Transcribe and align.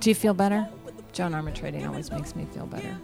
Do 0.00 0.10
you 0.10 0.14
feel 0.14 0.34
better? 0.34 0.68
Joan 1.12 1.32
Armatrading 1.32 1.84
always 1.86 2.12
makes 2.12 2.36
me 2.36 2.46
feel 2.52 2.66
better. 2.66 2.96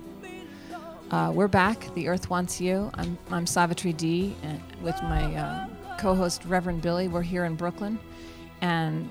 Uh, 1.11 1.33
we're 1.35 1.49
back. 1.49 1.93
The 1.95 2.07
Earth 2.07 2.31
Wants 2.31 2.61
You. 2.61 2.91
I'm, 2.95 3.19
I'm 3.31 3.47
Savitri 3.49 3.93
D, 3.93 4.37
and 4.45 4.61
with 4.81 4.95
my 5.03 5.35
uh, 5.35 5.67
co 5.99 6.15
host, 6.15 6.45
Reverend 6.45 6.83
Billy. 6.83 7.09
We're 7.09 7.23
here 7.23 7.47
in 7.47 7.57
Brooklyn, 7.57 7.99
and 8.61 9.11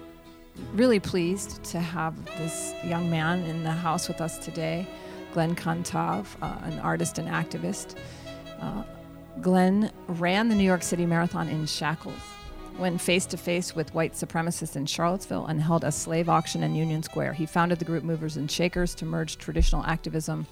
really 0.73 0.99
pleased 1.01 1.61
to 1.65 1.81
have 1.81 2.15
this 2.37 2.73
young 2.85 3.09
man 3.09 3.43
in 3.43 3.63
the 3.63 3.71
house 3.71 4.07
with 4.07 4.21
us 4.21 4.37
today, 4.37 4.87
Glen 5.33 5.53
Cantave, 5.53 6.37
uh, 6.41 6.57
an 6.63 6.79
artist 6.79 7.17
and 7.17 7.27
activist. 7.27 7.97
Uh, 8.61 8.83
Glenn 9.41 9.91
ran 10.07 10.47
the 10.47 10.55
New 10.55 10.63
York 10.63 10.83
City 10.83 11.05
Marathon 11.05 11.49
in 11.49 11.65
shackles 11.65 12.21
when 12.77 12.97
face 12.97 13.25
to 13.27 13.37
face 13.37 13.75
with 13.75 13.93
white 13.93 14.13
supremacists 14.13 14.75
in 14.75 14.85
Charlottesville 14.85 15.45
and 15.45 15.61
held 15.61 15.83
a 15.83 15.91
slave 15.91 16.27
auction 16.27 16.63
in 16.63 16.75
Union 16.75 17.03
Square. 17.03 17.33
He 17.33 17.45
founded 17.45 17.79
the 17.79 17.85
group 17.85 18.03
Movers 18.03 18.37
and 18.37 18.49
Shakers 18.49 18.95
to 18.95 19.05
merge 19.05 19.37
traditional 19.37 19.83
activism, 19.85 20.47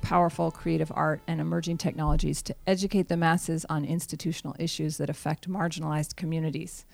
powerful 0.00 0.50
creative 0.50 0.92
art, 0.94 1.20
and 1.26 1.40
emerging 1.40 1.78
technologies 1.78 2.42
to 2.42 2.54
educate 2.66 3.08
the 3.08 3.16
masses 3.16 3.66
on 3.68 3.84
institutional 3.84 4.54
issues 4.58 4.96
that 4.98 5.10
affect 5.10 5.48
marginalized 5.48 6.16
communities. 6.16 6.86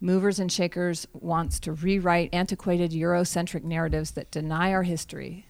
Movers 0.00 0.38
and 0.38 0.52
Shakers 0.52 1.06
wants 1.14 1.58
to 1.60 1.72
rewrite 1.72 2.34
antiquated 2.34 2.90
Eurocentric 2.90 3.64
narratives 3.64 4.10
that 4.12 4.30
deny 4.30 4.72
our 4.72 4.82
history, 4.82 5.46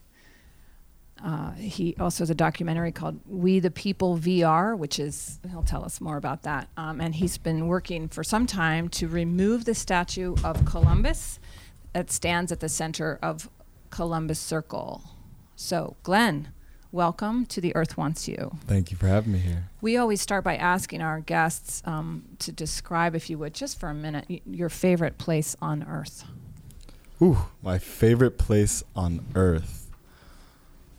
uh, 1.25 1.53
he 1.53 1.97
also 1.99 2.23
has 2.23 2.31
a 2.31 2.35
documentary 2.35 2.93
called 2.93 3.21
We 3.27 3.59
the 3.59 3.71
People 3.71 4.19
VR, 4.19 4.77
which 4.77 4.99
is, 4.99 5.39
he'll 5.51 5.63
tell 5.63 5.85
us 5.85 6.01
more 6.01 6.17
about 6.17 6.43
that. 6.43 6.69
Um, 6.77 7.01
and 7.01 7.15
he's 7.15 7.39
been 7.39 7.67
working 7.67 8.09
for 8.09 8.23
some 8.23 8.47
time 8.47 8.89
to 8.91 9.09
remove 9.09 9.65
the 9.65 9.75
statue 9.75 10.37
of 10.45 10.65
Columbus 10.65 11.39
that 11.95 12.11
stands 12.11 12.53
at 12.53 12.61
the 12.61 12.69
center 12.69 13.19
of 13.23 13.49
Columbus 13.91 14.39
Circle. 14.39 15.03
So, 15.55 15.97
Glen, 16.03 16.49
welcome 16.93 17.47
to 17.47 17.63
The 17.63 17.75
Earth 17.75 17.97
Wants 17.97 18.29
You. 18.29 18.59
Thank 18.67 18.91
you 18.91 18.99
for 18.99 19.07
having 19.07 19.33
me 19.33 19.39
here. 19.39 19.71
We 19.81 19.97
always 19.97 20.21
start 20.21 20.45
by 20.45 20.57
asking 20.57 21.01
our 21.01 21.21
guests 21.21 21.83
um, 21.87 22.25
to 22.41 22.53
describe, 22.53 23.15
if 23.15 23.31
you 23.31 23.39
would, 23.39 23.55
just 23.55 23.81
for 23.81 23.89
a 23.89 23.95
minute, 23.95 24.27
y- 24.29 24.43
your 24.45 24.69
favorite 24.69 25.17
place 25.17 25.57
on 25.63 25.83
Earth. 25.89 26.25
Ooh, 27.23 27.39
my 27.63 27.79
favorite 27.79 28.37
place 28.37 28.85
on 28.95 29.25
earth. 29.35 29.86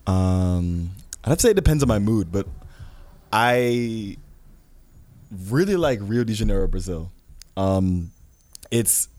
Um, 0.08 0.92
I'd 1.24 1.30
have 1.30 1.38
to 1.38 1.42
say 1.44 1.52
it 1.52 1.56
depends 1.56 1.84
on 1.84 1.90
my 1.90 2.00
mood, 2.00 2.32
but 2.32 2.48
I 3.32 4.18
really 5.50 5.76
like 5.76 6.00
Rio 6.02 6.24
de 6.24 6.34
Janeiro, 6.34 6.68
Brazil. 6.68 7.12
Um, 7.56 8.12
it's 8.72 9.10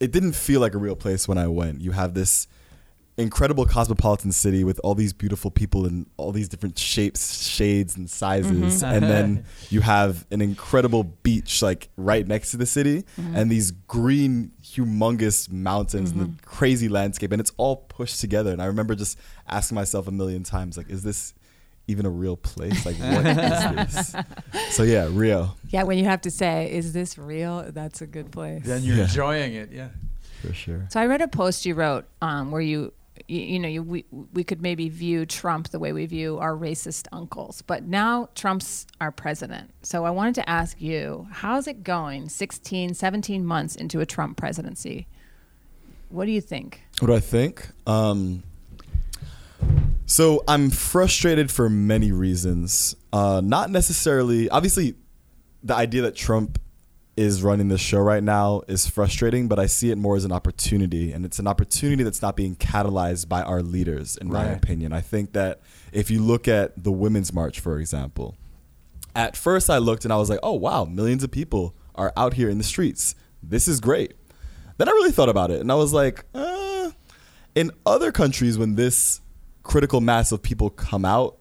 it 0.00 0.12
didn't 0.12 0.32
feel 0.32 0.60
like 0.60 0.74
a 0.74 0.78
real 0.78 0.94
place 0.94 1.26
when 1.26 1.38
I 1.38 1.48
went. 1.48 1.80
You 1.80 1.90
have 1.90 2.14
this 2.14 2.46
incredible 3.18 3.66
cosmopolitan 3.66 4.32
city 4.32 4.64
with 4.64 4.80
all 4.82 4.94
these 4.94 5.12
beautiful 5.12 5.50
people 5.50 5.86
in 5.86 6.06
all 6.16 6.32
these 6.32 6.48
different 6.48 6.78
shapes, 6.78 7.42
shades, 7.42 7.96
and 7.96 8.08
sizes, 8.10 8.82
mm-hmm. 8.82 8.94
and 8.94 9.02
then 9.04 9.44
you 9.70 9.80
have 9.80 10.26
an 10.30 10.40
incredible 10.40 11.04
beach 11.04 11.62
like 11.62 11.90
right 11.96 12.26
next 12.26 12.52
to 12.52 12.56
the 12.56 12.66
city, 12.66 13.04
mm-hmm. 13.18 13.36
and 13.36 13.50
these 13.50 13.70
green, 13.70 14.52
humongous 14.62 15.50
mountains 15.50 16.10
and 16.10 16.20
the 16.20 16.24
mm-hmm. 16.26 16.46
crazy 16.46 16.88
landscape, 16.88 17.32
and 17.32 17.40
it's 17.40 17.52
all 17.56 17.76
pushed 17.76 18.20
together. 18.20 18.50
And 18.50 18.62
I 18.62 18.66
remember 18.66 18.94
just 18.94 19.18
asking 19.48 19.74
myself 19.74 20.08
a 20.08 20.12
million 20.12 20.42
times, 20.42 20.76
like, 20.76 20.88
is 20.88 21.02
this 21.02 21.34
even 21.88 22.06
a 22.06 22.10
real 22.10 22.36
place? 22.36 22.86
Like, 22.86 22.96
what 22.96 23.26
is 23.26 24.12
this? 24.12 24.16
So 24.70 24.82
yeah, 24.82 25.08
Rio 25.10 25.54
Yeah, 25.68 25.82
when 25.82 25.98
you 25.98 26.04
have 26.04 26.20
to 26.22 26.30
say, 26.30 26.70
is 26.72 26.92
this 26.92 27.18
real? 27.18 27.66
That's 27.68 28.00
a 28.00 28.06
good 28.06 28.30
place. 28.30 28.62
Then 28.64 28.82
you're 28.82 28.96
Yeah. 28.96 29.02
enjoying 29.04 29.54
it, 29.54 29.70
yeah. 29.72 29.88
for 30.40 30.52
sure. 30.52 30.86
So 30.90 31.00
I 31.00 31.06
read 31.06 31.20
a 31.20 31.28
post 31.28 31.66
you 31.66 31.74
wrote 31.74 32.06
um, 32.20 32.50
where 32.50 32.62
you, 32.62 32.92
you, 33.28 33.40
you 33.40 33.58
know, 33.58 33.68
you, 33.68 33.82
we, 33.82 34.04
we 34.32 34.44
could 34.44 34.62
maybe 34.62 34.88
view 34.88 35.26
Trump 35.26 35.68
the 35.68 35.78
way 35.78 35.92
we 35.92 36.06
view 36.06 36.38
our 36.38 36.54
racist 36.54 37.06
uncles, 37.12 37.62
but 37.62 37.84
now 37.84 38.28
Trump's 38.34 38.86
our 39.00 39.12
president. 39.12 39.70
So 39.82 40.04
I 40.04 40.10
wanted 40.10 40.34
to 40.36 40.48
ask 40.48 40.80
you, 40.80 41.28
how's 41.30 41.66
it 41.66 41.84
going 41.84 42.28
16, 42.28 42.94
17 42.94 43.44
months 43.44 43.76
into 43.76 44.00
a 44.00 44.06
Trump 44.06 44.36
presidency? 44.36 45.06
What 46.08 46.26
do 46.26 46.30
you 46.30 46.40
think? 46.40 46.82
What 47.00 47.08
do 47.08 47.14
I 47.14 47.20
think? 47.20 47.68
Um, 47.86 48.42
so 50.06 50.44
I'm 50.46 50.70
frustrated 50.70 51.50
for 51.50 51.70
many 51.70 52.12
reasons. 52.12 52.96
Uh, 53.12 53.40
not 53.42 53.70
necessarily, 53.70 54.48
obviously, 54.50 54.94
the 55.62 55.74
idea 55.74 56.02
that 56.02 56.14
Trump 56.14 56.58
is 57.22 57.42
running 57.42 57.68
the 57.68 57.78
show 57.78 58.00
right 58.00 58.22
now 58.22 58.62
is 58.66 58.88
frustrating, 58.88 59.46
but 59.46 59.58
I 59.58 59.66
see 59.66 59.90
it 59.90 59.96
more 59.96 60.16
as 60.16 60.24
an 60.24 60.32
opportunity, 60.32 61.12
and 61.12 61.24
it's 61.24 61.38
an 61.38 61.46
opportunity 61.46 62.02
that's 62.02 62.20
not 62.20 62.36
being 62.36 62.56
catalyzed 62.56 63.28
by 63.28 63.42
our 63.42 63.62
leaders, 63.62 64.16
in 64.16 64.28
my 64.28 64.44
opinion. 64.46 64.92
I 64.92 65.00
think 65.00 65.32
that 65.32 65.60
if 65.92 66.10
you 66.10 66.20
look 66.20 66.48
at 66.48 66.82
the 66.82 66.90
Women's 66.90 67.32
March, 67.32 67.60
for 67.60 67.78
example, 67.78 68.36
at 69.14 69.36
first 69.36 69.70
I 69.70 69.78
looked 69.78 70.04
and 70.04 70.12
I 70.12 70.16
was 70.16 70.28
like, 70.28 70.40
oh 70.42 70.54
wow, 70.54 70.84
millions 70.84 71.22
of 71.22 71.30
people 71.30 71.74
are 71.94 72.12
out 72.16 72.34
here 72.34 72.48
in 72.48 72.58
the 72.58 72.64
streets. 72.64 73.14
This 73.42 73.68
is 73.68 73.80
great. 73.80 74.14
Then 74.78 74.88
I 74.88 74.92
really 74.92 75.12
thought 75.12 75.28
about 75.28 75.50
it 75.50 75.60
and 75.60 75.70
I 75.70 75.74
was 75.74 75.92
like, 75.92 76.24
uh, 76.34 76.90
in 77.54 77.70
other 77.84 78.10
countries, 78.10 78.56
when 78.58 78.74
this 78.74 79.20
critical 79.62 80.00
mass 80.00 80.32
of 80.32 80.42
people 80.42 80.70
come 80.70 81.04
out, 81.04 81.38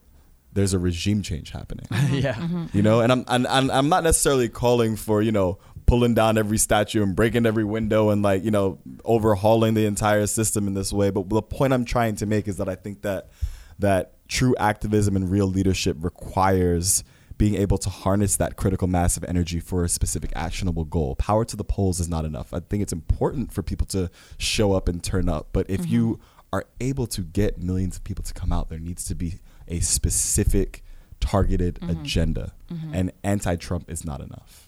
there's 0.54 0.74
a 0.74 0.80
regime 0.80 1.22
change 1.22 1.52
happening. 1.52 1.88
yeah. 2.12 2.68
You 2.74 2.82
know, 2.82 3.00
and 3.00 3.12
I'm, 3.12 3.26
and, 3.28 3.48
and 3.48 3.72
I'm 3.72 3.88
not 3.88 4.04
necessarily 4.04 4.50
calling 4.50 4.98
for, 4.98 5.22
you 5.22 5.32
know, 5.32 5.60
pulling 5.92 6.14
down 6.14 6.38
every 6.38 6.58
statue 6.58 7.04
and 7.04 7.18
breaking 7.18 7.46
every 7.46 7.66
window 7.66 8.12
and 8.12 8.22
like, 8.22 8.46
you 8.46 8.50
know, 8.50 8.80
overhauling 9.04 9.74
the 9.74 9.86
entire 9.86 10.26
system 10.26 10.66
in 10.66 10.74
this 10.74 10.94
way. 10.94 11.10
But 11.10 11.28
the 11.28 11.42
point 11.42 11.74
I'm 11.74 11.84
trying 11.84 12.16
to 12.16 12.26
make 12.26 12.48
is 12.48 12.56
that 12.60 12.70
I 12.70 12.76
think 12.76 13.02
that 13.02 13.30
that 13.78 14.14
true 14.30 14.56
activism 14.58 15.18
and 15.18 15.30
real 15.30 15.48
leadership 15.48 15.98
requires 16.00 17.04
being 17.38 17.56
able 17.56 17.78
to 17.78 17.90
harness 17.90 18.38
that 18.38 18.56
critical 18.56 18.88
mass 18.88 19.18
of 19.18 19.26
energy 19.26 19.60
for 19.60 19.84
a 19.84 19.90
specific 19.90 20.32
actionable 20.34 20.86
goal. 20.86 21.18
Power 21.18 21.44
to 21.44 21.58
the 21.58 21.66
polls 21.66 22.00
is 22.00 22.08
not 22.08 22.24
enough. 22.24 22.54
I 22.54 22.62
think 22.62 22.82
it's 22.82 22.94
important 22.94 23.52
for 23.52 23.62
people 23.62 23.88
to 23.88 24.10
show 24.38 24.72
up 24.72 24.88
and 24.88 25.04
turn 25.04 25.28
up, 25.28 25.50
but 25.52 25.70
if 25.70 25.82
mm-hmm. 25.82 25.94
you 25.94 26.20
are 26.54 26.64
able 26.80 27.06
to 27.08 27.22
get 27.22 27.62
millions 27.62 27.98
of 27.98 28.06
people 28.06 28.24
to 28.24 28.34
come 28.34 28.54
out, 28.54 28.70
there 28.70 28.80
needs 28.80 29.04
to 29.04 29.14
be 29.14 29.40
a 29.68 29.82
specific 29.82 30.86
targeted 31.22 31.80
agenda. 31.84 32.52
And 32.94 33.12
anti-Trump 33.24 33.90
is 33.90 34.04
not 34.06 34.20
enough. 34.22 34.66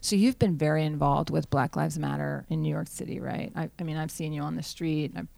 So 0.00 0.16
you've 0.16 0.38
been 0.38 0.56
very 0.56 0.84
involved 0.84 1.30
with 1.30 1.48
Black 1.50 1.76
Lives 1.76 1.98
Matter 1.98 2.44
in 2.48 2.62
New 2.62 2.70
York 2.70 2.88
City, 2.88 3.20
right? 3.20 3.52
I, 3.54 3.70
I 3.78 3.82
mean, 3.84 3.96
I've 3.96 4.10
seen 4.10 4.32
you 4.32 4.42
on 4.42 4.56
the 4.56 4.62
street. 4.62 5.12
I've, 5.16 5.28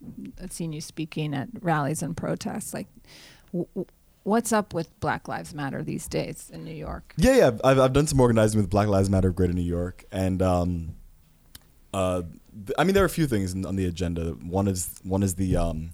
I've 0.43 0.53
seen 0.53 0.73
you 0.73 0.81
speaking 0.81 1.35
at 1.35 1.49
rallies 1.61 2.03
and 2.03 2.17
protests. 2.17 2.73
Like, 2.73 2.87
w- 3.53 3.67
w- 3.75 3.87
what's 4.25 4.53
up 4.53 4.73
with 4.75 4.89
Black 5.01 5.27
Lives 5.29 5.55
Matter 5.55 5.83
these 5.83 6.07
days 6.09 6.51
in 6.53 6.65
New 6.65 6.75
York? 6.75 7.13
Yeah, 7.17 7.37
yeah. 7.37 7.51
I've, 7.65 7.79
I've 7.79 7.93
done 7.93 8.07
some 8.07 8.21
organizing 8.21 8.61
with 8.61 8.71
Black 8.71 8.89
Lives 8.89 9.09
Matter 9.11 9.29
of 9.29 9.37
Greater 9.37 9.53
New 9.53 9.63
York, 9.63 10.05
and 10.13 10.41
um, 10.43 10.95
uh, 11.93 12.23
th- 12.67 12.75
I 12.79 12.85
mean 12.85 12.95
there 12.95 13.03
are 13.05 13.07
a 13.07 13.11
few 13.11 13.27
things 13.27 13.55
on 13.65 13.77
the 13.77 13.87
agenda. 13.87 14.33
One 14.33 14.69
is 14.69 14.99
one 15.03 15.23
is 15.23 15.35
the 15.37 15.57
um, 15.57 15.91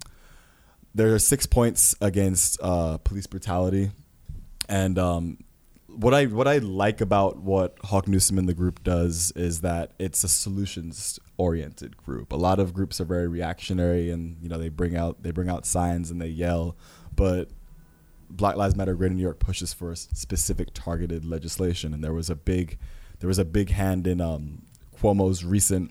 there 0.95 1.15
are 1.15 1.19
six 1.21 1.47
points 1.47 1.95
against 2.01 2.59
uh, 2.63 2.99
police 2.99 3.27
brutality, 3.27 3.91
and 4.71 4.99
um, 4.99 5.39
what 5.89 6.15
I 6.15 6.27
what 6.27 6.47
I 6.47 6.59
like 6.59 7.01
about 7.01 7.39
what 7.39 7.77
Hawk 7.85 8.07
Newsom 8.07 8.39
and 8.39 8.49
the 8.49 8.55
group 8.55 8.83
does 8.85 9.33
is 9.33 9.61
that 9.63 9.93
it's 9.99 10.23
a 10.25 10.29
solutions 10.29 11.19
oriented 11.37 11.97
group. 11.97 12.33
A 12.33 12.37
lot 12.37 12.61
of 12.61 12.73
groups 12.73 13.01
are 13.01 13.05
very 13.05 13.27
reactionary, 13.27 14.11
and 14.11 14.39
you 14.41 14.49
know 14.49 14.57
they 14.57 14.69
bring 14.69 14.97
out 14.97 15.23
they 15.23 15.33
bring 15.33 15.49
out 15.49 15.67
signs 15.67 16.11
and 16.11 16.23
they 16.23 16.29
yell, 16.29 16.77
but 17.15 17.51
Black 18.31 18.57
Lives 18.57 18.77
Matter 18.77 18.95
Greater 18.95 19.15
New 19.15 19.23
York 19.23 19.41
pushes 19.41 19.75
for 19.75 19.95
specific 19.97 20.69
targeted 20.73 21.25
legislation, 21.25 21.93
and 21.93 22.03
there 22.03 22.15
was 22.15 22.31
a 22.31 22.37
big, 22.37 22.79
there 23.19 23.29
was 23.29 23.39
a 23.39 23.45
big 23.45 23.71
hand 23.71 24.07
in 24.07 24.21
um, 24.21 24.63
Cuomo's 24.97 25.45
recent 25.45 25.91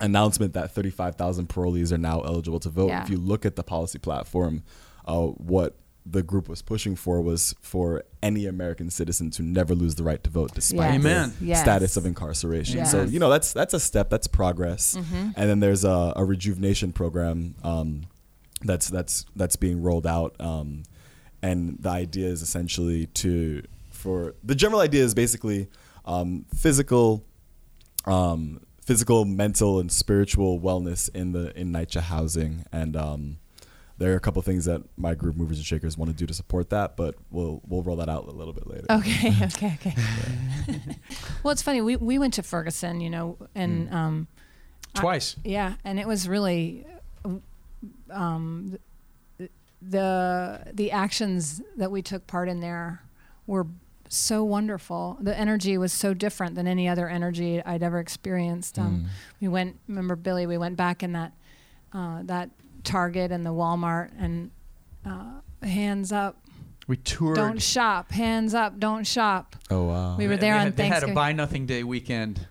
announcement 0.00 0.52
that 0.52 0.72
35,000 0.72 1.48
parolees 1.48 1.92
are 1.92 1.98
now 1.98 2.20
eligible 2.20 2.60
to 2.60 2.68
vote. 2.68 2.88
Yeah. 2.88 3.02
If 3.04 3.08
you 3.08 3.16
look 3.16 3.46
at 3.46 3.56
the 3.56 3.62
policy 3.62 3.98
platform, 3.98 4.64
uh, 5.06 5.28
what 5.28 5.76
the 6.04 6.22
group 6.22 6.48
was 6.48 6.62
pushing 6.62 6.96
for 6.96 7.20
was 7.20 7.54
for 7.60 8.02
any 8.22 8.46
American 8.46 8.90
citizen 8.90 9.30
to 9.30 9.42
never 9.42 9.74
lose 9.74 9.94
the 9.94 10.02
right 10.02 10.22
to 10.24 10.30
vote, 10.30 10.52
despite 10.54 10.94
Yes. 10.94 10.94
Amen. 10.94 11.32
Yes. 11.40 11.60
status 11.60 11.96
of 11.96 12.06
incarceration. 12.06 12.84
So 12.86 13.02
you 13.04 13.18
know 13.20 13.30
that's 13.30 13.52
that's 13.52 13.74
a 13.74 13.80
step, 13.80 14.10
that's 14.10 14.26
progress. 14.26 14.94
And 14.94 15.34
then 15.36 15.60
there's 15.60 15.84
a, 15.84 16.12
a 16.16 16.24
rejuvenation 16.24 16.92
program 16.92 17.54
um, 17.62 18.02
that's 18.62 18.88
that's 18.88 19.26
that's 19.36 19.56
being 19.56 19.80
rolled 19.82 20.06
out. 20.06 20.34
Um, 20.40 20.82
and 21.42 21.78
the 21.80 21.90
idea 21.90 22.28
is 22.28 22.42
essentially 22.42 23.06
to 23.06 23.62
for 23.90 24.34
the 24.42 24.54
general 24.54 24.80
idea 24.80 25.04
is 25.04 25.14
basically 25.14 25.68
um, 26.04 26.46
physical 26.54 27.24
um, 28.06 28.60
physical 28.84 29.24
mental 29.24 29.78
and 29.78 29.90
spiritual 29.92 30.60
wellness 30.60 31.08
in 31.14 31.32
the 31.32 31.56
in 31.58 31.72
NYCHA 31.72 32.00
housing 32.02 32.64
and 32.72 32.96
um, 32.96 33.38
there 33.98 34.12
are 34.12 34.16
a 34.16 34.20
couple 34.20 34.40
things 34.42 34.64
that 34.64 34.82
my 34.96 35.14
group 35.14 35.36
movers 35.36 35.58
and 35.58 35.66
shakers 35.66 35.96
want 35.98 36.10
to 36.10 36.16
do 36.16 36.26
to 36.26 36.34
support 36.34 36.70
that 36.70 36.96
but 36.96 37.14
we'll 37.30 37.60
we'll 37.68 37.82
roll 37.82 37.96
that 37.96 38.08
out 38.08 38.26
a 38.26 38.30
little 38.30 38.52
bit 38.52 38.66
later 38.66 38.86
Okay, 38.90 39.32
okay, 39.42 39.78
okay. 39.80 39.94
well, 41.42 41.52
it's 41.52 41.62
funny. 41.62 41.80
We 41.80 41.96
we 41.96 42.18
went 42.18 42.34
to 42.34 42.42
Ferguson, 42.42 43.00
you 43.00 43.10
know, 43.10 43.36
and 43.54 43.92
um, 43.92 44.28
I- 44.94 45.00
Twice. 45.00 45.36
yeah, 45.44 45.74
and 45.84 45.98
it 45.98 46.06
was 46.08 46.28
really 46.28 46.84
um, 48.10 48.78
the 49.80 50.60
the 50.72 50.90
actions 50.90 51.60
that 51.76 51.90
we 51.90 52.02
took 52.02 52.26
part 52.26 52.48
in 52.48 52.60
there 52.60 53.02
were 53.46 53.66
so 54.08 54.44
wonderful. 54.44 55.16
The 55.20 55.36
energy 55.36 55.78
was 55.78 55.92
so 55.92 56.14
different 56.14 56.54
than 56.54 56.66
any 56.66 56.86
other 56.88 57.08
energy 57.08 57.62
I'd 57.64 57.82
ever 57.82 57.98
experienced. 57.98 58.78
Um, 58.78 59.04
Mm. 59.04 59.08
We 59.40 59.48
went, 59.48 59.78
remember 59.88 60.14
Billy? 60.16 60.46
We 60.46 60.58
went 60.58 60.76
back 60.76 61.02
in 61.02 61.12
that 61.12 61.32
uh, 61.92 62.20
that 62.24 62.50
Target 62.84 63.30
and 63.32 63.44
the 63.44 63.50
Walmart 63.50 64.10
and 64.18 64.50
uh, 65.06 65.40
hands 65.62 66.12
up, 66.12 66.36
We 66.86 66.96
toured. 66.96 67.36
don't 67.36 67.60
shop. 67.62 68.10
Hands 68.12 68.52
up, 68.54 68.78
don't 68.78 69.06
shop. 69.06 69.56
Oh 69.70 69.84
wow. 69.84 70.16
We 70.16 70.26
were 70.28 70.36
They 70.36 70.42
there 70.42 70.54
had, 70.54 70.76
Thanksgiving. 70.76 70.90
They 70.90 70.94
had 71.06 71.10
a 71.10 71.14
buy 71.14 71.32
nothing 71.32 71.66
day 71.66 71.84
weekend, 71.84 72.46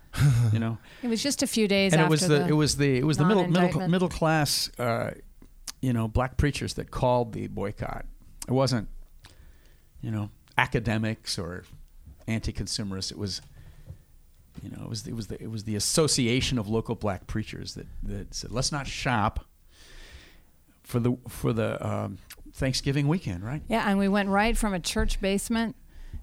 you 0.52 0.58
know. 0.58 0.78
It 1.02 1.08
was 1.08 1.22
just 1.22 1.42
a 1.42 1.46
few 1.48 1.66
days 1.66 1.92
and 1.92 2.00
after 2.02 2.08
it 2.08 2.10
was 2.10 2.28
the, 2.28 2.46
it 2.46 2.52
was 2.52 2.76
the 2.76 2.96
it 2.98 3.04
was 3.04 3.16
the 3.16 3.24
middle 3.24 3.48
middle 3.48 3.88
middle 3.88 4.08
class 4.08 4.70
uh, 4.78 5.10
you 5.80 5.92
know 5.92 6.06
black 6.06 6.36
preachers 6.36 6.74
that 6.74 6.90
called 6.92 7.32
the 7.32 7.48
boycott. 7.48 8.04
It 8.46 8.52
wasn't 8.52 8.88
you 10.00 10.10
know 10.12 10.30
academics 10.56 11.38
or 11.38 11.64
anti-consumerists. 12.28 13.10
It 13.10 13.18
was 13.18 13.40
you 14.62 14.70
know 14.70 14.82
it 14.84 14.88
was 14.88 15.06
it 15.08 15.14
was 15.16 15.26
the 15.26 15.42
it 15.42 15.50
was 15.50 15.64
the 15.64 15.74
association 15.74 16.56
of 16.56 16.68
local 16.68 16.94
black 16.94 17.26
preachers 17.26 17.74
that 17.74 17.86
that 18.04 18.32
said 18.34 18.52
let's 18.52 18.70
not 18.70 18.86
shop 18.86 19.44
for 20.82 21.00
the 21.00 21.16
for 21.28 21.52
the 21.52 21.84
um, 21.86 22.18
Thanksgiving 22.54 23.08
weekend, 23.08 23.44
right? 23.44 23.62
Yeah, 23.68 23.88
and 23.88 23.98
we 23.98 24.08
went 24.08 24.28
right 24.28 24.56
from 24.56 24.74
a 24.74 24.80
church 24.80 25.20
basement 25.20 25.76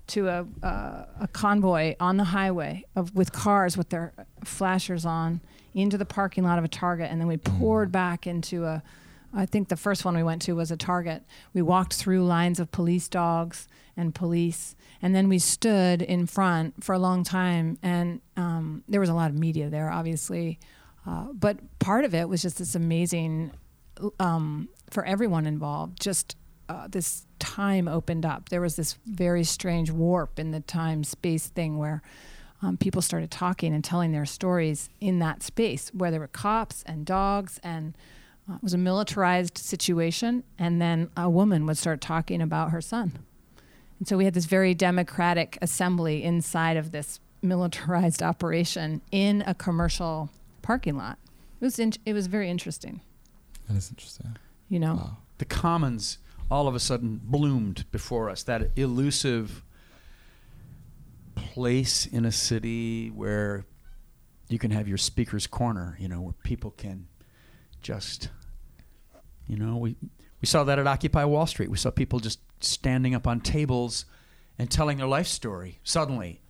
to 0.07 0.27
a 0.27 0.45
uh, 0.63 1.05
a 1.21 1.27
convoy 1.31 1.95
on 1.99 2.17
the 2.17 2.25
highway 2.25 2.85
of 2.95 3.15
with 3.15 3.31
cars 3.31 3.77
with 3.77 3.89
their 3.89 4.13
flashers 4.43 5.05
on 5.05 5.41
into 5.73 5.97
the 5.97 6.05
parking 6.05 6.43
lot 6.43 6.57
of 6.57 6.63
a 6.63 6.67
Target, 6.67 7.11
and 7.11 7.19
then 7.19 7.27
we 7.27 7.37
poured 7.37 7.91
back 7.91 8.27
into 8.27 8.65
a. 8.65 8.83
I 9.31 9.45
think 9.45 9.67
the 9.69 9.77
first 9.77 10.05
one 10.05 10.15
we 10.15 10.23
went 10.23 10.41
to 10.43 10.53
was 10.53 10.71
a 10.71 10.77
Target. 10.77 11.23
We 11.53 11.61
walked 11.61 11.93
through 11.93 12.25
lines 12.25 12.59
of 12.59 12.71
police 12.71 13.07
dogs 13.07 13.67
and 13.95 14.13
police, 14.15 14.75
and 15.03 15.15
then 15.15 15.29
we 15.29 15.37
stood 15.37 16.01
in 16.01 16.25
front 16.25 16.83
for 16.83 16.93
a 16.93 16.99
long 16.99 17.23
time. 17.23 17.77
And 17.83 18.21
um, 18.35 18.83
there 18.87 18.99
was 18.99 19.09
a 19.09 19.13
lot 19.13 19.29
of 19.29 19.37
media 19.37 19.69
there, 19.69 19.91
obviously, 19.91 20.59
uh, 21.05 21.27
but 21.31 21.59
part 21.77 22.05
of 22.05 22.15
it 22.15 22.27
was 22.27 22.41
just 22.41 22.57
this 22.57 22.73
amazing 22.73 23.51
um, 24.19 24.69
for 24.89 25.05
everyone 25.05 25.45
involved. 25.45 26.01
Just 26.01 26.35
uh, 26.67 26.87
this 26.87 27.25
time 27.39 27.87
opened 27.87 28.25
up. 28.25 28.49
There 28.49 28.61
was 28.61 28.75
this 28.75 28.97
very 29.05 29.43
strange 29.43 29.91
warp 29.91 30.39
in 30.39 30.51
the 30.51 30.59
time 30.59 31.03
space 31.03 31.47
thing 31.47 31.77
where 31.77 32.01
um, 32.61 32.77
people 32.77 33.01
started 33.01 33.31
talking 33.31 33.73
and 33.73 33.83
telling 33.83 34.11
their 34.11 34.25
stories 34.25 34.89
in 34.99 35.19
that 35.19 35.41
space 35.41 35.89
where 35.93 36.11
there 36.11 36.19
were 36.19 36.27
cops 36.27 36.83
and 36.85 37.05
dogs 37.05 37.59
and 37.63 37.97
uh, 38.49 38.55
it 38.55 38.63
was 38.63 38.73
a 38.73 38.77
militarized 38.77 39.57
situation. 39.57 40.43
And 40.57 40.81
then 40.81 41.09
a 41.15 41.29
woman 41.29 41.65
would 41.65 41.77
start 41.77 42.01
talking 42.01 42.41
about 42.41 42.71
her 42.71 42.81
son. 42.81 43.19
And 43.99 44.07
so 44.07 44.17
we 44.17 44.25
had 44.25 44.33
this 44.33 44.45
very 44.45 44.73
democratic 44.73 45.57
assembly 45.61 46.23
inside 46.23 46.77
of 46.77 46.91
this 46.91 47.19
militarized 47.41 48.21
operation 48.23 49.01
in 49.11 49.43
a 49.45 49.53
commercial 49.53 50.29
parking 50.61 50.97
lot. 50.97 51.17
It 51.61 51.65
was 51.65 51.79
in, 51.79 51.93
it 52.05 52.13
was 52.13 52.27
very 52.27 52.49
interesting, 52.49 53.01
That 53.69 53.77
is 53.77 53.89
interesting. 53.89 54.35
you 54.67 54.79
know. 54.79 54.95
Wow. 54.95 55.17
the 55.37 55.45
commons 55.45 56.17
all 56.51 56.67
of 56.67 56.73
a 56.75 56.79
sudden 56.79 57.21
bloomed 57.23 57.85
before 57.91 58.29
us 58.29 58.43
that 58.43 58.71
elusive 58.75 59.63
place 61.35 62.05
in 62.07 62.25
a 62.25 62.31
city 62.31 63.09
where 63.09 63.65
you 64.49 64.57
can 64.57 64.71
have 64.71 64.87
your 64.87 64.97
speaker's 64.97 65.45
corner 65.47 65.95
you 65.99 66.07
know 66.07 66.21
where 66.21 66.33
people 66.43 66.71
can 66.71 67.07
just 67.81 68.29
you 69.47 69.55
know 69.55 69.77
we 69.77 69.95
we 70.41 70.45
saw 70.45 70.63
that 70.63 70.79
at 70.79 70.87
occupy 70.87 71.23
wall 71.23 71.45
street 71.45 71.69
we 71.69 71.77
saw 71.77 71.91
people 71.91 72.19
just 72.19 72.39
standing 72.59 73.13
up 73.13 73.27
on 73.27 73.39
tables 73.39 74.05
and 74.57 74.69
telling 74.69 74.97
their 74.97 75.07
life 75.07 75.27
story 75.27 75.79
suddenly 75.83 76.41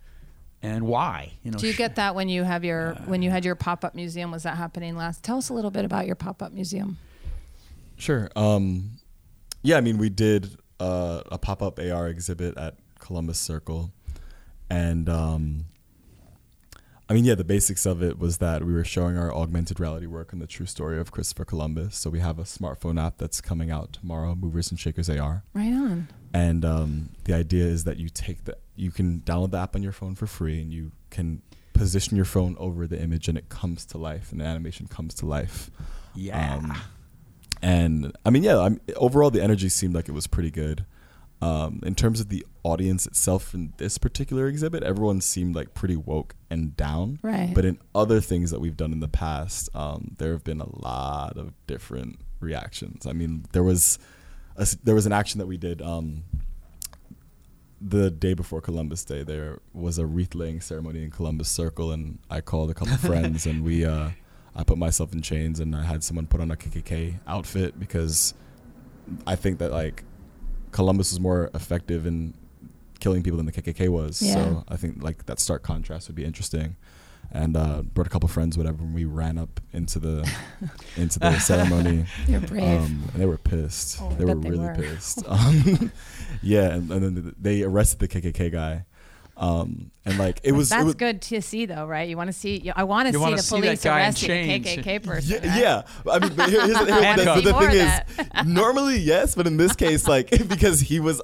and 0.62 0.86
why 0.86 1.34
you 1.42 1.50
know 1.50 1.58
Do 1.58 1.66
you 1.66 1.74
get 1.74 1.96
that 1.96 2.14
when 2.14 2.28
you 2.28 2.42
have 2.42 2.64
your 2.64 2.94
when 3.06 3.22
you 3.22 3.30
had 3.30 3.44
your 3.44 3.54
pop 3.54 3.84
up 3.84 3.94
museum? 3.94 4.30
Was 4.30 4.42
that 4.42 4.56
happening 4.56 4.96
last? 4.96 5.22
Tell 5.22 5.38
us 5.38 5.48
a 5.48 5.54
little 5.54 5.70
bit 5.70 5.84
about 5.84 6.06
your 6.06 6.16
pop 6.16 6.42
up 6.42 6.52
museum. 6.52 6.98
Sure. 8.00 8.30
Um, 8.34 8.92
yeah, 9.62 9.76
I 9.76 9.80
mean, 9.82 9.98
we 9.98 10.08
did 10.08 10.56
uh, 10.80 11.22
a 11.30 11.38
pop 11.38 11.62
up 11.62 11.78
AR 11.78 12.08
exhibit 12.08 12.56
at 12.56 12.76
Columbus 12.98 13.38
Circle. 13.38 13.92
And 14.70 15.08
um, 15.08 15.66
I 17.08 17.12
mean, 17.12 17.24
yeah, 17.24 17.34
the 17.34 17.44
basics 17.44 17.84
of 17.86 18.02
it 18.02 18.18
was 18.18 18.38
that 18.38 18.64
we 18.64 18.72
were 18.72 18.84
showing 18.84 19.18
our 19.18 19.34
augmented 19.34 19.80
reality 19.80 20.06
work 20.06 20.32
and 20.32 20.40
the 20.40 20.46
true 20.46 20.64
story 20.66 20.98
of 20.98 21.10
Christopher 21.10 21.44
Columbus. 21.44 21.96
So 21.96 22.08
we 22.08 22.20
have 22.20 22.38
a 22.38 22.44
smartphone 22.44 23.04
app 23.04 23.18
that's 23.18 23.40
coming 23.40 23.70
out 23.70 23.92
tomorrow, 23.92 24.34
Movers 24.34 24.70
and 24.70 24.80
Shakers 24.80 25.10
AR. 25.10 25.42
Right 25.52 25.72
on. 25.72 26.08
And 26.32 26.64
um, 26.64 27.10
the 27.24 27.34
idea 27.34 27.64
is 27.64 27.84
that 27.84 27.98
you 27.98 28.08
take 28.08 28.44
the, 28.44 28.56
you 28.76 28.90
can 28.92 29.20
download 29.26 29.50
the 29.50 29.58
app 29.58 29.74
on 29.74 29.82
your 29.82 29.92
phone 29.92 30.14
for 30.14 30.26
free 30.26 30.62
and 30.62 30.72
you 30.72 30.92
can 31.10 31.42
position 31.74 32.16
your 32.16 32.24
phone 32.24 32.56
over 32.58 32.86
the 32.86 33.00
image 33.02 33.28
and 33.28 33.36
it 33.36 33.48
comes 33.48 33.84
to 33.86 33.98
life 33.98 34.30
and 34.32 34.40
the 34.40 34.44
animation 34.44 34.86
comes 34.86 35.12
to 35.14 35.26
life. 35.26 35.70
yeah 36.14 36.54
Um, 36.56 36.76
and 37.62 38.16
I 38.24 38.30
mean, 38.30 38.42
yeah, 38.42 38.58
I'm, 38.58 38.80
overall 38.96 39.30
the 39.30 39.42
energy 39.42 39.68
seemed 39.68 39.94
like 39.94 40.08
it 40.08 40.12
was 40.12 40.26
pretty 40.26 40.50
good. 40.50 40.84
Um, 41.42 41.80
in 41.84 41.94
terms 41.94 42.20
of 42.20 42.28
the 42.28 42.44
audience 42.64 43.06
itself 43.06 43.54
in 43.54 43.72
this 43.78 43.96
particular 43.96 44.46
exhibit, 44.46 44.82
everyone 44.82 45.22
seemed 45.22 45.56
like 45.56 45.72
pretty 45.72 45.96
woke 45.96 46.34
and 46.50 46.76
down. 46.76 47.18
Right. 47.22 47.52
But 47.54 47.64
in 47.64 47.78
other 47.94 48.20
things 48.20 48.50
that 48.50 48.60
we've 48.60 48.76
done 48.76 48.92
in 48.92 49.00
the 49.00 49.08
past, 49.08 49.70
um, 49.74 50.16
there 50.18 50.32
have 50.32 50.44
been 50.44 50.60
a 50.60 50.68
lot 50.84 51.38
of 51.38 51.54
different 51.66 52.20
reactions. 52.40 53.06
I 53.06 53.12
mean, 53.12 53.46
there 53.52 53.62
was 53.62 53.98
a 54.56 54.66
there 54.84 54.94
was 54.94 55.06
an 55.06 55.12
action 55.12 55.38
that 55.38 55.46
we 55.46 55.56
did 55.56 55.80
um, 55.80 56.24
the 57.80 58.10
day 58.10 58.34
before 58.34 58.60
Columbus 58.60 59.04
Day. 59.04 59.22
There 59.22 59.60
was 59.72 59.98
a 59.98 60.06
wreath 60.06 60.34
laying 60.34 60.60
ceremony 60.60 61.02
in 61.02 61.10
Columbus 61.10 61.48
Circle, 61.48 61.92
and 61.92 62.18
I 62.28 62.42
called 62.42 62.70
a 62.70 62.74
couple 62.74 62.96
friends, 62.98 63.46
and 63.46 63.64
we 63.64 63.84
uh, 63.84 64.10
I 64.54 64.64
put 64.64 64.78
myself 64.78 65.12
in 65.12 65.22
chains, 65.22 65.60
and 65.60 65.74
I 65.76 65.82
had 65.84 66.02
someone 66.02 66.26
put 66.26 66.40
on 66.40 66.50
a 66.50 66.56
KKK 66.56 67.20
outfit 67.26 67.78
because 67.78 68.34
I 69.26 69.36
think 69.36 69.58
that 69.58 69.70
like 69.72 70.04
Columbus 70.72 71.12
was 71.12 71.20
more 71.20 71.50
effective 71.54 72.06
in 72.06 72.34
killing 72.98 73.22
people 73.22 73.36
than 73.38 73.46
the 73.46 73.52
KKK 73.52 73.88
was. 73.88 74.20
Yeah. 74.22 74.34
So 74.34 74.64
I 74.68 74.76
think 74.76 75.02
like 75.02 75.26
that 75.26 75.40
stark 75.40 75.62
contrast 75.62 76.08
would 76.08 76.16
be 76.16 76.24
interesting. 76.24 76.76
And 77.32 77.56
uh, 77.56 77.82
brought 77.82 78.08
a 78.08 78.10
couple 78.10 78.28
friends, 78.28 78.58
whatever. 78.58 78.78
And 78.82 78.92
we 78.92 79.04
ran 79.04 79.38
up 79.38 79.60
into 79.72 80.00
the 80.00 80.28
into 80.96 81.20
the 81.20 81.38
ceremony, 81.38 82.06
You're 82.26 82.40
brave. 82.40 82.80
um, 82.80 83.04
and 83.12 83.22
they 83.22 83.26
were 83.26 83.38
pissed. 83.38 83.98
Oh, 84.02 84.08
they 84.18 84.24
were 84.24 84.34
they 84.34 84.50
really 84.50 84.64
were. 84.66 84.74
pissed. 84.74 85.22
Um, 85.28 85.92
yeah, 86.42 86.70
and, 86.74 86.90
and 86.90 87.02
then 87.02 87.34
they 87.40 87.62
arrested 87.62 88.00
the 88.00 88.08
KKK 88.08 88.50
guy, 88.50 88.84
um, 89.40 89.90
and 90.04 90.18
like 90.18 90.40
it 90.44 90.52
was. 90.52 90.68
That's 90.68 90.82
it 90.82 90.84
was, 90.84 90.94
good 90.96 91.22
to 91.22 91.40
see, 91.40 91.64
though, 91.64 91.86
right? 91.86 92.06
You 92.06 92.16
want 92.16 92.28
to 92.28 92.32
see. 92.32 92.70
I 92.76 92.84
want 92.84 93.06
to 93.06 93.12
see 93.14 93.18
the 93.18 93.60
police 93.60 93.82
guy 93.82 94.00
in 94.00 94.04
arresting 94.04 94.30
a. 94.30 94.60
KKK 94.60 95.02
person. 95.02 95.40
Yeah, 95.42 95.50
right? 95.50 95.60
yeah. 96.06 96.12
I 96.12 96.18
mean, 96.18 96.34
but 96.34 96.50
here- 96.50 96.66
here's 96.66 96.78
the, 96.78 96.92
I 96.92 97.14
here's 97.14 97.24
the, 97.24 97.34
see 97.36 97.44
the 97.46 97.52
more 97.52 97.70
thing 97.70 97.80
of 97.80 98.36
is, 98.36 98.46
normally 98.46 98.98
yes, 98.98 99.34
but 99.34 99.46
in 99.46 99.56
this 99.56 99.74
case, 99.74 100.06
like 100.06 100.30
because 100.48 100.80
he 100.80 101.00
was 101.00 101.22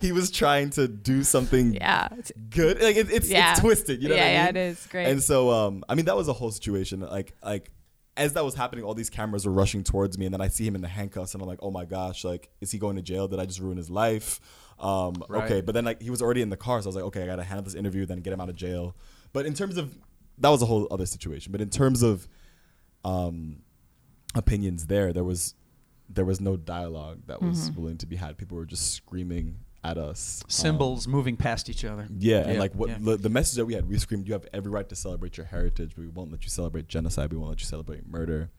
he 0.00 0.12
was 0.12 0.30
trying 0.30 0.70
to 0.70 0.86
do 0.86 1.24
something 1.24 1.74
Yeah. 1.74 2.08
good. 2.50 2.80
Like 2.80 2.94
it, 2.94 3.10
it's 3.10 3.28
Yeah. 3.28 3.50
it's 3.50 3.60
twisted. 3.60 4.00
You 4.00 4.10
know 4.10 4.14
yeah, 4.14 4.20
what 4.22 4.28
I 4.28 4.32
yeah, 4.32 4.48
it 4.48 4.56
is 4.56 4.86
great. 4.86 5.08
And 5.08 5.20
so, 5.20 5.50
um, 5.50 5.84
I 5.88 5.96
mean, 5.96 6.04
that 6.04 6.16
was 6.16 6.28
a 6.28 6.32
whole 6.32 6.52
situation. 6.52 7.00
Like, 7.00 7.34
like 7.42 7.72
as 8.16 8.34
that 8.34 8.44
was 8.44 8.54
happening, 8.54 8.84
all 8.84 8.94
these 8.94 9.10
cameras 9.10 9.44
were 9.44 9.52
rushing 9.52 9.82
towards 9.82 10.16
me, 10.18 10.26
and 10.26 10.32
then 10.32 10.40
I 10.40 10.48
see 10.48 10.66
him 10.66 10.76
in 10.76 10.82
the 10.82 10.88
handcuffs, 10.88 11.34
and 11.34 11.42
I'm 11.42 11.48
like, 11.48 11.58
oh 11.62 11.70
my 11.72 11.84
gosh, 11.84 12.24
like, 12.24 12.48
is 12.60 12.70
he 12.70 12.78
going 12.78 12.94
to 12.96 13.02
jail? 13.02 13.26
Did 13.28 13.40
I 13.40 13.44
just 13.46 13.58
ruin 13.58 13.76
his 13.76 13.90
life? 13.90 14.40
Um, 14.78 15.14
Right. 15.28 15.44
Okay, 15.44 15.60
but 15.62 15.72
then 15.74 15.84
like 15.84 16.02
he 16.02 16.10
was 16.10 16.20
already 16.20 16.42
in 16.42 16.50
the 16.50 16.56
car, 16.56 16.80
so 16.82 16.86
I 16.86 16.88
was 16.88 16.96
like, 16.96 17.04
okay, 17.06 17.22
I 17.22 17.26
gotta 17.26 17.44
handle 17.44 17.64
this 17.64 17.74
interview, 17.74 18.04
then 18.06 18.20
get 18.20 18.32
him 18.32 18.40
out 18.40 18.48
of 18.48 18.56
jail. 18.56 18.94
But 19.32 19.46
in 19.46 19.54
terms 19.54 19.76
of 19.76 19.96
that 20.38 20.48
was 20.50 20.60
a 20.62 20.66
whole 20.66 20.86
other 20.90 21.06
situation. 21.06 21.50
But 21.52 21.60
in 21.62 21.70
terms 21.70 22.02
of 22.02 22.28
um, 23.04 23.62
opinions, 24.34 24.86
there, 24.86 25.12
there 25.12 25.24
was 25.24 25.54
there 26.08 26.24
was 26.24 26.40
no 26.40 26.56
dialogue 26.56 27.22
that 27.26 27.42
was 27.42 27.70
Mhm. 27.70 27.76
willing 27.76 27.98
to 27.98 28.06
be 28.06 28.14
had. 28.14 28.38
People 28.38 28.56
were 28.56 28.64
just 28.66 28.92
screaming 28.92 29.56
at 29.82 29.98
us. 29.98 30.40
um, 30.44 30.50
symbols 30.50 31.08
moving 31.08 31.36
past 31.36 31.68
each 31.68 31.84
other 31.84 32.06
yeah, 32.18 32.46
and 32.46 32.58
like 32.60 32.72
what 32.74 32.90
yeah. 32.90 32.98
the, 33.00 33.16
the 33.16 33.28
message 33.28 33.56
that 33.56 33.66
we 33.66 33.74
had, 33.74 33.88
we 33.88 33.98
screamed, 33.98 34.26
"You 34.26 34.34
have 34.34 34.46
every 34.52 34.70
right 34.70 34.88
to 34.88 34.94
celebrate 34.96 35.36
your 35.36 35.46
heritage, 35.46 35.92
but 35.96 36.02
we 36.02 36.08
won't 36.08 36.30
let 36.30 36.44
you 36.44 36.50
celebrate 36.50 36.86
genocide. 36.88 37.32
We 37.32 37.38
won't 37.38 37.50
let 37.50 37.60
you 37.60 37.66
celebrate 37.66 38.06
murder." 38.06 38.50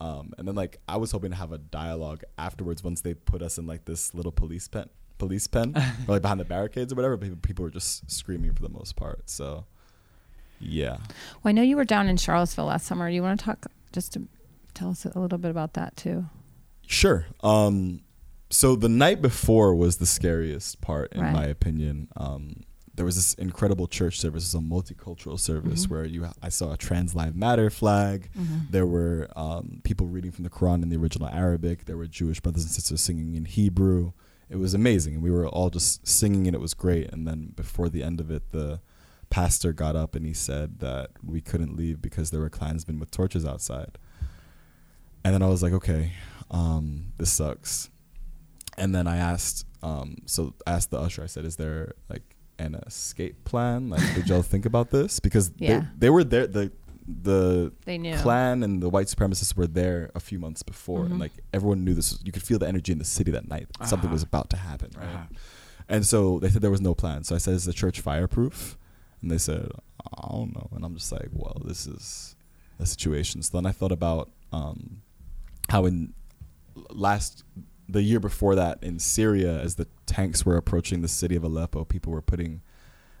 Um, 0.00 0.32
and 0.38 0.48
then 0.48 0.54
like 0.54 0.80
I 0.88 0.96
was 0.96 1.10
hoping 1.12 1.30
to 1.30 1.36
have 1.36 1.52
a 1.52 1.58
dialogue 1.58 2.22
afterwards 2.38 2.82
once 2.82 3.02
they 3.02 3.14
put 3.14 3.42
us 3.42 3.58
in 3.58 3.66
like 3.66 3.84
this 3.84 4.14
little 4.14 4.32
police 4.32 4.66
pen, 4.66 4.88
police 5.20 5.46
pen, 5.46 5.74
or 6.08 6.14
like 6.14 6.22
behind 6.22 6.40
the 6.40 6.44
barricades 6.44 6.92
or 6.92 6.96
whatever. 6.96 7.16
People, 7.16 7.38
people 7.40 7.62
were 7.64 7.70
just 7.70 8.10
screaming 8.10 8.52
for 8.54 8.62
the 8.62 8.68
most 8.68 8.96
part. 8.96 9.30
So, 9.30 9.66
yeah, 10.58 10.96
well, 11.42 11.50
I 11.50 11.52
know 11.52 11.62
you 11.62 11.76
were 11.76 11.84
down 11.84 12.08
in 12.08 12.16
Charlottesville 12.16 12.66
last 12.66 12.86
summer. 12.86 13.08
Do 13.08 13.14
you 13.14 13.22
want 13.22 13.38
to 13.40 13.44
talk 13.46 13.66
just 13.92 14.12
to 14.14 14.26
tell 14.74 14.90
us 14.90 15.04
a 15.04 15.18
little 15.18 15.38
bit 15.38 15.50
about 15.50 15.74
that 15.74 15.96
too? 15.96 16.24
sure. 16.86 17.26
Um, 17.44 18.00
so 18.50 18.74
the 18.74 18.88
night 18.88 19.22
before 19.22 19.76
was 19.76 19.98
the 19.98 20.06
scariest 20.06 20.80
part, 20.80 21.12
in 21.12 21.20
Right. 21.20 21.32
my 21.32 21.44
opinion. 21.44 22.08
Um, 22.16 22.64
there 22.96 23.04
was 23.06 23.14
this 23.14 23.32
incredible 23.34 23.86
church 23.86 24.18
service, 24.18 24.52
it 24.52 24.52
was 24.52 24.54
a 24.54 24.58
multicultural 24.58 25.38
service 25.38 25.86
Mhm. 25.86 25.90
where 25.90 26.04
you 26.04 26.26
I 26.42 26.48
saw 26.48 26.72
a 26.72 26.76
Trans 26.76 27.14
Live 27.14 27.36
Matter 27.36 27.70
flag. 27.70 28.28
Mhm. 28.36 28.70
There 28.72 28.86
were 28.86 29.28
um, 29.36 29.80
people 29.84 30.08
reading 30.08 30.32
from 30.32 30.42
the 30.44 30.50
Quran 30.50 30.82
in 30.82 30.88
the 30.90 30.96
original 30.96 31.28
Arabic. 31.28 31.84
There 31.86 31.96
were 31.96 32.08
Jewish 32.08 32.40
brothers 32.40 32.64
and 32.64 32.72
sisters 32.72 33.00
singing 33.00 33.36
in 33.36 33.44
Hebrew. 33.46 34.12
It 34.50 34.56
was 34.58 34.74
amazing, 34.74 35.14
and 35.14 35.22
we 35.22 35.30
were 35.30 35.46
all 35.48 35.70
just 35.70 36.06
singing, 36.06 36.46
and 36.48 36.54
it 36.54 36.60
was 36.60 36.74
great. 36.74 37.10
And 37.12 37.26
then 37.26 37.52
before 37.56 37.88
the 37.88 38.02
end 38.02 38.20
of 38.20 38.30
it, 38.30 38.50
the 38.50 38.80
pastor 39.30 39.72
got 39.72 39.94
up 39.94 40.16
and 40.16 40.26
he 40.26 40.34
said 40.34 40.80
that 40.80 41.10
we 41.24 41.40
couldn't 41.40 41.76
leave 41.76 42.02
because 42.02 42.32
there 42.32 42.40
were 42.40 42.50
Klansmen 42.50 42.98
with 42.98 43.12
torches 43.12 43.46
outside. 43.46 43.96
And 45.24 45.32
then 45.32 45.40
I 45.40 45.46
was 45.46 45.62
like, 45.62 45.72
okay, 45.74 46.12
um, 46.50 47.12
this 47.16 47.30
sucks. 47.30 47.90
And 48.76 48.92
then 48.92 49.06
I 49.06 49.18
asked, 49.18 49.66
um, 49.84 50.16
so 50.26 50.54
I 50.66 50.72
asked 50.72 50.90
the 50.90 50.98
usher. 50.98 51.22
I 51.22 51.26
said, 51.26 51.44
"Is 51.44 51.54
there 51.56 51.92
like 52.08 52.22
an 52.58 52.74
escape 52.74 53.44
plan? 53.44 53.88
Like, 53.90 54.02
did 54.14 54.28
y'all 54.28 54.42
think 54.42 54.66
about 54.66 54.90
this? 54.90 55.20
Because 55.20 55.52
Yeah. 55.58 55.80
they, 55.80 55.86
they 56.06 56.10
were 56.10 56.24
there. 56.24 56.46
The 56.48 56.72
the 57.06 57.72
They 57.84 57.98
knew. 57.98 58.16
Klan 58.16 58.62
and 58.62 58.82
the 58.82 58.88
white 58.88 59.06
supremacists 59.06 59.56
were 59.56 59.66
there 59.66 60.10
a 60.14 60.20
few 60.20 60.38
months 60.38 60.62
before, 60.62 61.04
Mhm. 61.04 61.10
and 61.12 61.18
like 61.20 61.32
everyone 61.52 61.84
knew 61.84 61.94
this. 61.94 62.12
Was, 62.12 62.20
you 62.24 62.32
could 62.32 62.42
feel 62.42 62.58
the 62.58 62.68
energy 62.68 62.92
in 62.92 62.98
the 62.98 63.04
city 63.04 63.30
that 63.32 63.48
night. 63.48 63.68
Something 63.84 64.08
Uh-huh. 64.08 64.12
was 64.14 64.22
about 64.22 64.50
to 64.50 64.56
happen, 64.56 64.90
right? 64.96 65.06
Uh-huh. 65.06 65.24
And 65.88 66.06
so 66.06 66.38
they 66.38 66.50
said 66.50 66.62
there 66.62 66.70
was 66.70 66.80
no 66.80 66.94
plan. 66.94 67.24
So 67.24 67.34
I 67.34 67.38
said, 67.38 67.54
"Is 67.54 67.64
the 67.64 67.72
church 67.72 68.00
fireproof?" 68.00 68.76
And 69.22 69.30
they 69.30 69.38
said, 69.38 69.70
"I 70.16 70.28
don't 70.30 70.54
know." 70.54 70.68
And 70.72 70.84
I'm 70.84 70.94
just 70.94 71.10
like, 71.10 71.28
"Well, 71.32 71.60
this 71.64 71.86
is 71.86 72.36
a 72.78 72.86
situation." 72.86 73.42
So 73.42 73.56
then 73.58 73.66
I 73.66 73.72
thought 73.72 73.92
about 73.92 74.30
um, 74.52 75.02
how 75.68 75.86
in 75.86 76.12
last 76.90 77.44
the 77.88 78.02
year 78.02 78.20
before 78.20 78.54
that 78.54 78.82
in 78.82 78.98
Syria, 78.98 79.60
as 79.60 79.74
the 79.74 79.86
tanks 80.06 80.44
were 80.46 80.56
approaching 80.56 81.02
the 81.02 81.08
city 81.08 81.34
of 81.36 81.42
Aleppo, 81.44 81.84
people 81.84 82.12
were 82.12 82.22
putting 82.22 82.62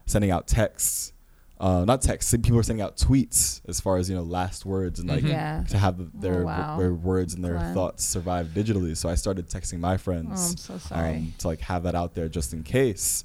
sending 0.06 0.30
out 0.30 0.46
texts. 0.46 1.12
Uh, 1.60 1.84
not 1.84 2.00
texts. 2.00 2.32
People 2.32 2.56
were 2.56 2.62
sending 2.62 2.82
out 2.82 2.96
tweets 2.96 3.60
as 3.68 3.80
far 3.80 3.98
as 3.98 4.08
you 4.08 4.16
know, 4.16 4.22
last 4.22 4.64
words 4.64 4.98
and 4.98 5.08
like 5.10 5.22
Mhm. 5.22 5.28
Yeah. 5.28 5.64
to 5.68 5.76
have 5.78 6.18
their 6.18 6.42
Oh, 6.42 6.46
wow. 6.46 6.78
their 6.78 6.94
words 6.94 7.34
and 7.34 7.44
their 7.44 7.56
Wow. 7.56 7.74
thoughts 7.74 8.02
survive 8.02 8.48
digitally. 8.54 8.96
So 8.96 9.10
I 9.10 9.14
started 9.14 9.46
texting 9.48 9.78
my 9.78 9.94
Oh, 9.94 9.98
friends 9.98 10.50
I'm 10.52 10.56
so 10.56 10.78
sorry. 10.78 11.16
um, 11.16 11.34
to 11.38 11.48
like 11.48 11.60
have 11.60 11.82
that 11.82 11.94
out 11.94 12.14
there 12.14 12.28
just 12.30 12.54
in 12.54 12.62
case, 12.62 13.24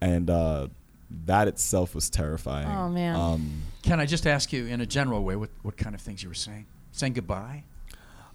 and 0.00 0.28
uh, 0.28 0.68
that 1.26 1.46
itself 1.46 1.94
was 1.94 2.10
terrifying. 2.10 2.66
Oh, 2.66 2.88
man. 2.88 3.14
Um, 3.14 3.62
Can 3.82 4.00
I 4.00 4.06
just 4.06 4.26
ask 4.26 4.52
you, 4.52 4.66
in 4.66 4.80
a 4.80 4.86
general 4.86 5.22
way, 5.22 5.36
what, 5.36 5.50
what 5.62 5.76
kind 5.76 5.94
of 5.94 6.00
things 6.00 6.22
you 6.22 6.28
were 6.30 6.34
saying? 6.34 6.66
Saying 6.90 7.12
goodbye? 7.12 7.64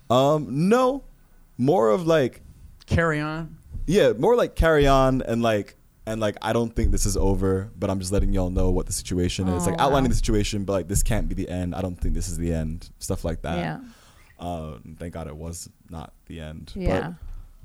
um, 0.10 0.70
no, 0.70 1.04
more 1.58 1.90
of 1.90 2.08
like 2.08 2.42
Carry 2.86 3.20
on? 3.20 3.58
yeah, 3.88 4.14
more 4.14 4.36
like 4.38 4.56
carry 4.56 4.88
on 4.88 5.22
and 5.24 5.42
like 5.42 5.76
and 6.08 6.22
like 6.22 6.38
I 6.42 6.54
don't 6.54 6.74
think 6.76 6.92
this 6.92 7.06
is 7.06 7.18
over, 7.18 7.70
but 7.78 7.90
I'm 7.90 8.00
just 8.00 8.12
letting 8.12 8.32
y'all 8.32 8.50
know 8.50 8.72
what 8.72 8.86
the 8.86 8.94
situation 8.94 9.48
is. 9.50 9.68
Oh, 9.68 9.72
Like 9.72 9.80
outlining 9.80 10.06
wow. 10.06 10.10
the 10.10 10.16
situation, 10.16 10.64
but 10.64 10.74
like 10.74 10.88
this 10.88 11.04
can't 11.04 11.28
be 11.28 11.36
the 11.36 11.50
end. 11.50 11.76
I 11.76 11.82
don't 11.82 11.96
think 12.00 12.16
this 12.16 12.30
is 12.30 12.38
the 12.38 12.54
end. 12.54 12.90
Stuff 13.00 13.24
like 13.26 13.42
that. 13.44 13.58
yeah. 13.58 13.80
Uh, 14.40 14.78
thank 14.98 15.14
God 15.14 15.28
it 15.28 15.36
was 15.36 15.70
not 15.90 16.14
the 16.28 16.40
end. 16.40 16.72
Yeah. 16.76 17.02
But 17.02 17.14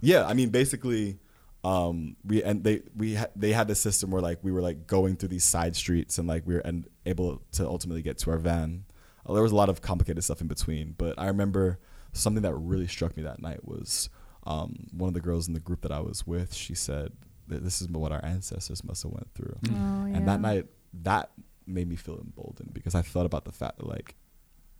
yeah, 0.00 0.26
I 0.26 0.34
mean 0.34 0.50
basically 0.50 1.18
um 1.64 2.16
we 2.24 2.42
and 2.42 2.64
they 2.64 2.82
we 2.96 3.14
ha- 3.14 3.28
they 3.36 3.52
had 3.52 3.68
this 3.68 3.78
system 3.78 4.10
where 4.10 4.20
like 4.20 4.38
we 4.42 4.50
were 4.50 4.60
like 4.62 4.88
going 4.88 5.14
through 5.14 5.28
these 5.28 5.44
side 5.44 5.76
streets 5.76 6.18
and 6.18 6.26
like 6.26 6.44
we 6.44 6.54
were 6.54 6.60
and 6.60 6.88
able 7.06 7.40
to 7.52 7.66
ultimately 7.66 8.02
get 8.02 8.18
to 8.18 8.30
our 8.32 8.38
van. 8.38 8.84
Uh, 9.24 9.32
there 9.34 9.42
was 9.44 9.52
a 9.52 9.56
lot 9.56 9.68
of 9.68 9.80
complicated 9.80 10.24
stuff 10.24 10.40
in 10.40 10.48
between, 10.48 10.94
but 10.98 11.16
I 11.18 11.26
remember 11.28 11.78
something 12.12 12.42
that 12.42 12.54
really 12.54 12.88
struck 12.88 13.16
me 13.16 13.22
that 13.22 13.40
night 13.40 13.64
was 13.64 14.10
um, 14.44 14.88
one 14.92 15.06
of 15.08 15.14
the 15.14 15.20
girls 15.20 15.46
in 15.46 15.54
the 15.54 15.60
group 15.60 15.82
that 15.82 15.92
I 15.92 16.00
was 16.00 16.26
with. 16.26 16.52
She 16.52 16.74
said 16.74 17.12
this 17.58 17.80
is 17.82 17.88
what 17.88 18.12
our 18.12 18.24
ancestors 18.24 18.82
must 18.84 19.02
have 19.02 19.12
went 19.12 19.28
through, 19.34 19.56
Mm. 19.62 19.70
Oh, 19.72 20.06
yeah. 20.06 20.16
and 20.16 20.28
that 20.28 20.40
night 20.40 20.66
that 21.02 21.30
made 21.66 21.88
me 21.88 21.96
feel 21.96 22.18
emboldened 22.18 22.72
because 22.74 22.94
I 22.94 23.02
thought 23.02 23.26
about 23.26 23.44
the 23.44 23.52
fact 23.52 23.78
that 23.78 23.86
like 23.86 24.14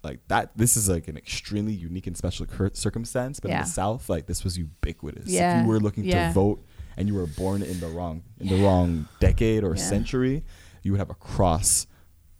like 0.05 0.19
that 0.27 0.51
this 0.57 0.77
is 0.77 0.89
like 0.89 1.07
an 1.07 1.17
extremely 1.17 1.73
unique 1.73 2.09
and 2.09 2.17
special 2.17 2.45
cur- 2.45 2.73
circumstance 2.75 3.39
but 3.39 3.53
in 3.53 3.59
the 3.59 3.65
south 3.65 4.09
like 4.09 4.27
this 4.27 4.43
was 4.43 4.59
ubiquitous 4.59 5.29
Yeah. 5.29 5.61
if 5.61 5.63
you 5.65 5.69
were 5.71 5.79
looking 5.79 6.05
Yeah. 6.05 6.27
to 6.29 6.35
vote 6.35 6.67
and 6.97 7.07
you 7.07 7.15
were 7.15 7.29
born 7.29 7.63
in 7.63 7.79
the 7.79 7.87
wrong 7.87 8.25
in 8.41 8.49
the 8.49 8.57
wrong 8.65 9.07
decade 9.21 9.63
or 9.63 9.77
Yeah. 9.77 9.83
century 9.83 10.45
you 10.83 10.91
would 10.91 10.99
have 10.99 11.09
a 11.11 11.15
cross 11.15 11.87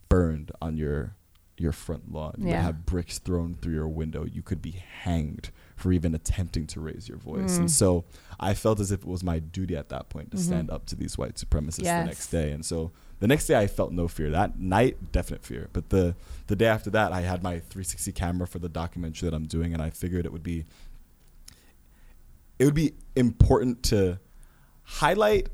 burned 0.09 0.51
on 0.61 0.77
your 0.77 1.15
your 1.57 1.71
front 1.73 2.11
lawn 2.13 2.35
you 2.37 2.47
would 2.47 2.51
Yeah. 2.51 2.63
have 2.63 2.85
bricks 2.85 3.19
thrown 3.21 3.55
through 3.55 3.75
your 3.75 3.89
window 3.89 4.25
you 4.25 4.43
could 4.43 4.61
be 4.61 4.73
hanged 4.73 5.51
for 5.83 5.93
even 5.93 6.15
attempting 6.15 6.67
to 6.67 6.79
raise 6.81 7.09
your 7.09 7.19
voice 7.19 7.55
Mm. 7.57 7.61
and 7.61 7.71
so 7.71 8.05
i 8.39 8.55
felt 8.55 8.79
as 8.81 8.91
if 8.93 9.01
it 9.03 9.07
was 9.09 9.23
my 9.25 9.39
duty 9.41 9.77
at 9.77 9.89
that 9.89 10.09
point 10.09 10.31
to 10.31 10.37
Mhm. 10.37 10.41
stand 10.41 10.71
up 10.71 10.87
to 10.87 10.95
these 10.97 11.19
white 11.19 11.35
supremacists 11.35 11.83
the 12.01 12.05
next 12.13 12.29
day 12.29 12.53
and 12.53 12.65
so 12.65 12.93
the 13.19 13.29
next 13.29 13.47
day 13.47 13.57
I 13.57 13.69
felt 13.69 13.93
no 13.93 14.09
fear. 14.09 14.31
That 14.31 14.59
night, 14.59 15.13
definite 15.13 15.45
fear. 15.45 15.69
But 15.73 15.91
the 15.91 16.17
the 16.49 16.57
day 16.57 16.67
after 16.67 16.91
that, 16.91 17.13
I 17.13 17.21
had 17.21 17.41
my 17.41 17.61
360 17.61 18.11
camera 18.11 18.49
for 18.49 18.59
the 18.59 18.69
documentary 18.69 19.31
that 19.31 19.37
I'm 19.37 19.47
doing, 19.47 19.73
and 19.73 19.81
I 19.81 19.91
figured 19.91 20.27
it 20.27 20.33
would 20.33 20.43
be 20.43 20.65
it 22.59 22.65
would 22.65 22.75
be 22.75 22.95
important 23.15 23.83
to 23.85 24.19
highlight 24.83 25.49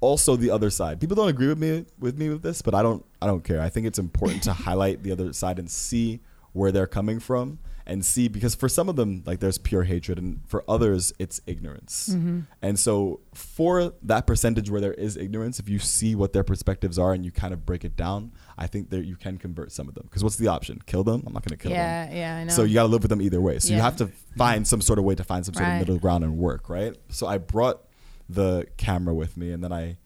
also 0.00 0.36
the 0.36 0.50
other 0.50 0.68
side. 0.68 1.00
People 1.00 1.16
don't 1.16 1.28
agree 1.28 1.48
with 1.48 1.58
me 1.58 1.86
with 1.98 2.18
me 2.18 2.28
with 2.28 2.42
this, 2.42 2.60
but 2.60 2.74
I 2.74 2.82
don't 2.82 3.04
I 3.20 3.26
don't 3.26 3.44
care. 3.44 3.60
I 3.62 3.70
think 3.70 3.86
it's 3.86 3.98
important 3.98 4.42
to 4.42 4.52
highlight 4.68 5.02
the 5.02 5.12
other 5.12 5.32
side 5.32 5.58
and 5.58 5.70
see 5.70 6.20
where 6.52 6.70
they're 6.72 6.86
coming 6.86 7.18
from 7.18 7.58
and 7.86 8.04
see 8.04 8.28
because 8.28 8.54
for 8.54 8.68
some 8.68 8.88
of 8.88 8.96
them 8.96 9.22
like 9.26 9.40
there's 9.40 9.58
pure 9.58 9.82
hatred 9.84 10.18
and 10.18 10.40
for 10.46 10.64
others 10.68 11.12
it's 11.18 11.40
ignorance. 11.46 12.10
Mhm. 12.12 12.46
And 12.60 12.78
so 12.78 13.20
for 13.34 13.92
that 14.02 14.26
percentage 14.26 14.70
where 14.70 14.80
there 14.80 14.94
is 14.94 15.16
ignorance, 15.16 15.58
if 15.58 15.68
you 15.68 15.78
see 15.78 16.14
what 16.14 16.32
their 16.32 16.44
perspectives 16.44 16.98
are 16.98 17.12
and 17.12 17.24
you 17.24 17.30
kind 17.30 17.52
of 17.52 17.66
break 17.66 17.84
it 17.84 17.96
down, 17.96 18.32
I 18.56 18.66
think 18.66 18.90
that 18.90 19.04
you 19.04 19.16
can 19.16 19.38
convert 19.38 19.72
some 19.72 19.88
of 19.88 19.94
them. 19.94 20.04
Because 20.04 20.22
what's 20.22 20.36
the 20.36 20.48
option? 20.48 20.80
Kill 20.86 21.04
them? 21.04 21.22
I'm 21.26 21.32
not 21.32 21.44
going 21.44 21.56
to 21.56 21.62
kill 21.62 21.70
them. 21.72 21.78
Yeah, 22.12 22.42
yeah, 22.44 22.48
So 22.48 22.62
you 22.64 22.74
got 22.74 22.82
to 22.82 22.88
live 22.88 23.02
with 23.02 23.10
them 23.10 23.22
either 23.22 23.40
way. 23.40 23.58
So 23.58 23.74
you 23.74 23.80
have 23.80 23.96
to 23.96 24.08
find 24.36 24.66
some 24.66 24.80
sort 24.80 24.98
of 24.98 25.04
way 25.04 25.14
to 25.14 25.24
find 25.24 25.44
some 25.44 25.54
sort 25.54 25.66
Right. 25.66 25.74
of 25.74 25.80
middle 25.80 25.98
ground 25.98 26.24
and 26.24 26.36
work, 26.38 26.68
right? 26.68 26.96
So 27.08 27.26
I 27.26 27.38
brought 27.38 27.82
the 28.28 28.66
camera 28.76 29.14
with 29.14 29.36
me, 29.36 29.50
and 29.52 29.62
then 29.62 29.72
I, 29.72 29.98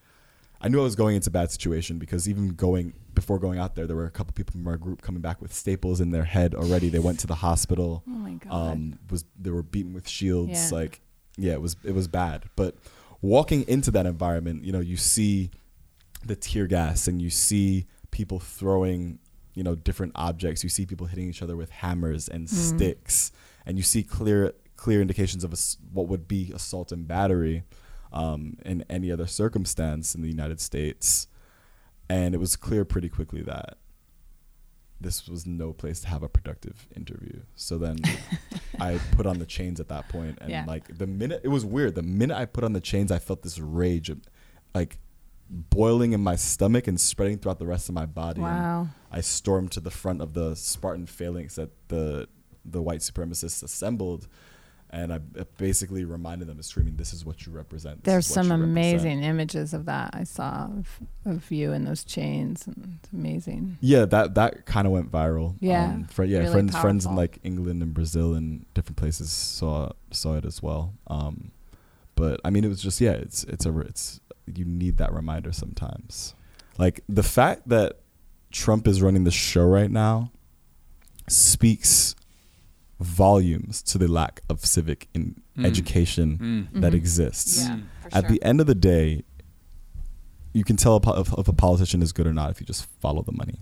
I 0.60 0.68
knew 0.68 0.80
I 0.80 0.84
was 0.84 0.96
going 0.96 1.16
into 1.16 1.28
a 1.28 1.32
bad 1.32 1.50
situation 1.50 1.98
because 1.98 2.28
even 2.28 2.48
going 2.50 2.94
before 3.14 3.38
going 3.38 3.58
out 3.58 3.74
there, 3.74 3.86
there 3.86 3.96
were 3.96 4.06
a 4.06 4.10
couple 4.10 4.32
people 4.32 4.52
from 4.52 4.66
our 4.66 4.76
group 4.76 5.02
coming 5.02 5.20
back 5.20 5.40
with 5.42 5.52
staples 5.52 6.00
in 6.00 6.10
their 6.10 6.24
head 6.24 6.54
already. 6.54 6.88
They 6.88 6.98
went 6.98 7.18
to 7.20 7.26
the 7.26 7.34
hospital. 7.36 8.02
oh 8.06 8.10
my 8.10 8.32
god. 8.34 8.52
Um, 8.72 8.98
was 9.10 9.24
they 9.38 9.50
were 9.50 9.62
beaten 9.62 9.92
with 9.92 10.08
shields? 10.08 10.50
Yeah. 10.72 10.78
Like, 10.78 11.00
yeah, 11.36 11.52
it 11.52 11.60
was 11.60 11.76
it 11.84 11.92
was 11.92 12.08
bad. 12.08 12.44
But 12.56 12.76
walking 13.20 13.66
into 13.68 13.90
that 13.92 14.06
environment, 14.06 14.64
you 14.64 14.72
know, 14.72 14.80
you 14.80 14.96
see 14.96 15.50
the 16.24 16.36
tear 16.36 16.66
gas 16.66 17.06
and 17.08 17.20
you 17.22 17.30
see 17.30 17.86
people 18.10 18.38
throwing 18.40 19.18
you 19.54 19.62
know 19.62 19.74
different 19.74 20.12
objects 20.16 20.62
you 20.64 20.68
see 20.68 20.84
people 20.84 21.06
hitting 21.06 21.28
each 21.28 21.40
other 21.42 21.56
with 21.56 21.70
hammers 21.70 22.28
and 22.28 22.46
Mm. 22.46 22.50
sticks 22.76 23.32
and 23.64 23.76
you 23.78 23.82
see 23.82 24.02
clear 24.02 24.52
clear 24.76 25.00
indications 25.00 25.44
of 25.44 25.52
ass- 25.52 25.76
what 25.92 26.08
would 26.08 26.26
be 26.28 26.50
assault 26.54 26.92
and 26.92 27.06
battery 27.08 27.62
um, 28.20 28.56
in 28.64 28.84
any 28.88 29.10
other 29.12 29.26
circumstance 29.26 30.14
in 30.14 30.22
the 30.22 30.28
united 30.28 30.60
states 30.60 31.28
and 32.08 32.34
it 32.34 32.38
was 32.38 32.56
clear 32.56 32.84
pretty 32.84 33.08
quickly 33.08 33.42
that 33.42 33.76
this 35.00 35.28
was 35.28 35.44
no 35.46 35.72
place 35.72 36.00
to 36.00 36.08
have 36.08 36.22
a 36.22 36.28
productive 36.28 36.86
interview 36.96 37.40
so 37.54 37.76
then 37.78 37.96
i 38.80 38.98
put 39.12 39.26
on 39.26 39.38
the 39.38 39.46
chains 39.46 39.78
at 39.80 39.88
that 39.88 40.08
point 40.08 40.38
and 40.40 40.50
Yeah. 40.50 40.64
like 40.66 40.96
the 40.98 41.06
minute 41.06 41.40
it 41.44 41.48
was 41.48 41.64
weird 41.64 41.94
the 41.94 42.02
minute 42.02 42.36
i 42.36 42.46
put 42.46 42.64
on 42.64 42.72
the 42.72 42.80
chains 42.80 43.10
i 43.12 43.18
felt 43.18 43.42
this 43.42 43.58
rage 43.58 44.10
like 44.74 44.98
boiling 45.48 46.12
in 46.12 46.20
my 46.20 46.36
stomach 46.36 46.88
and 46.88 46.98
spreading 47.00 47.38
throughout 47.38 47.58
the 47.58 47.66
rest 47.66 47.88
of 47.88 47.94
my 47.94 48.06
body 48.06 48.40
and 48.42 48.50
wow. 48.50 48.88
I 49.12 49.20
stormed 49.20 49.70
to 49.72 49.80
the 49.80 49.90
front 49.92 50.20
of 50.20 50.34
the 50.34 50.54
Spartan 50.56 51.06
phalanx 51.06 51.54
that 51.54 51.70
the 51.88 52.28
the 52.64 52.82
white 52.82 53.00
supremacists 53.00 53.62
assembled, 53.62 54.26
and 54.90 55.12
I 55.12 55.18
basically 55.58 56.04
reminded 56.04 56.48
them, 56.48 56.62
screaming, 56.62 56.96
"This 56.96 57.12
is 57.12 57.24
what 57.24 57.44
you 57.46 57.52
represent." 57.52 58.04
This 58.04 58.12
There's 58.12 58.26
some 58.26 58.46
you 58.46 58.52
represent." 58.52 58.70
amazing 58.70 59.22
images 59.22 59.74
of 59.74 59.86
that 59.86 60.10
I 60.12 60.24
saw 60.24 60.64
of, 60.64 61.00
of 61.24 61.50
you 61.50 61.72
in 61.72 61.84
those 61.84 62.04
chains, 62.04 62.66
and 62.66 62.98
it's 63.02 63.12
amazing. 63.12 63.78
Yeah, 63.80 64.04
that 64.06 64.34
that 64.34 64.66
kind 64.66 64.86
of 64.86 64.92
went 64.92 65.10
viral. 65.10 65.56
Yeah, 65.60 65.86
um, 65.86 66.04
fri- 66.04 66.28
yeah, 66.28 66.38
really 66.38 66.52
friends 66.52 66.76
friends 66.78 67.06
in 67.06 67.16
like 67.16 67.38
England 67.42 67.82
and 67.82 67.92
Brazil 67.92 68.34
and 68.34 68.64
different 68.74 68.96
places 68.96 69.30
saw 69.30 69.90
saw 70.12 70.36
it 70.36 70.44
as 70.44 70.62
well. 70.62 70.94
Um, 71.08 71.50
but 72.14 72.40
I 72.44 72.50
mean, 72.50 72.64
it 72.64 72.68
was 72.68 72.82
just 72.82 73.00
yeah, 73.00 73.12
it's 73.12 73.44
it's 73.44 73.66
a 73.66 73.78
it's 73.80 74.20
you 74.54 74.64
need 74.64 74.98
that 74.98 75.12
reminder 75.12 75.52
sometimes. 75.52 76.34
Like 76.78 77.00
the 77.08 77.22
fact 77.22 77.68
that 77.68 77.98
Trump 78.50 78.86
is 78.86 79.02
running 79.02 79.24
the 79.24 79.30
show 79.30 79.64
right 79.64 79.90
now 79.90 80.30
speaks 81.28 82.14
volumes 83.00 83.82
to 83.82 83.98
the 83.98 84.08
lack 84.08 84.40
of 84.48 84.64
civic 84.64 85.08
in 85.14 85.36
Mm. 85.56 85.66
education 85.66 86.68
Mm. 86.72 86.80
that 86.80 86.92
Mhm. 86.92 86.96
exists. 86.96 87.62
Yeah. 87.64 87.78
At 88.12 88.22
sure. 88.24 88.30
the 88.30 88.42
end 88.42 88.60
of 88.60 88.66
the 88.66 88.74
day, 88.74 89.22
you 90.52 90.64
can 90.64 90.76
tell 90.76 90.96
if, 90.96 91.32
if 91.38 91.48
a 91.48 91.52
politician 91.52 92.02
is 92.02 92.12
good 92.12 92.26
or 92.26 92.32
not 92.32 92.50
if 92.50 92.60
you 92.60 92.66
just 92.66 92.86
follow 93.00 93.22
the 93.22 93.32
money. 93.32 93.58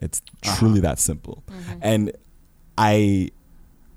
It's 0.00 0.20
Uh-huh. 0.42 0.56
truly 0.58 0.80
that 0.80 0.98
simple. 0.98 1.44
Mhm. 1.48 1.78
And 1.82 2.12
I, 2.76 3.30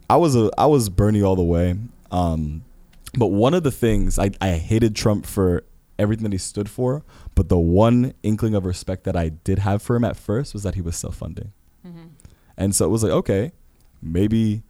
I 0.09 0.15
was 0.17 0.35
a 0.35 0.49
I 0.57 0.65
was 0.67 0.89
Bernie 0.89 1.21
all 1.21 1.35
the 1.35 1.43
way. 1.43 1.75
Um, 2.11 2.63
but 3.17 3.27
one 3.27 3.53
of 3.53 3.63
the 3.63 3.71
things 3.71 4.17
I 4.19 4.31
I 4.39 4.51
hated 4.57 4.95
Trump 4.95 5.25
for 5.25 5.63
everything 5.97 6.23
that 6.23 6.31
he 6.31 6.37
stood 6.37 6.69
for. 6.69 7.03
But 7.35 7.49
the 7.49 7.59
one 7.59 8.13
inkling 8.23 8.55
of 8.55 8.65
respect 8.65 9.03
that 9.03 9.15
I 9.15 9.29
did 9.29 9.59
have 9.59 9.81
for 9.81 9.95
him 9.95 10.03
at 10.03 10.15
first 10.15 10.53
was 10.53 10.63
that 10.63 10.75
he 10.75 10.81
was 10.81 10.95
self 10.95 11.15
funding. 11.15 11.51
Mm-hmm. 11.85 12.07
And 12.57 12.75
so 12.75 12.85
it 12.85 12.89
was 12.89 13.03
like, 13.03 13.11
okay, 13.11 13.51
maybe, 14.01 14.63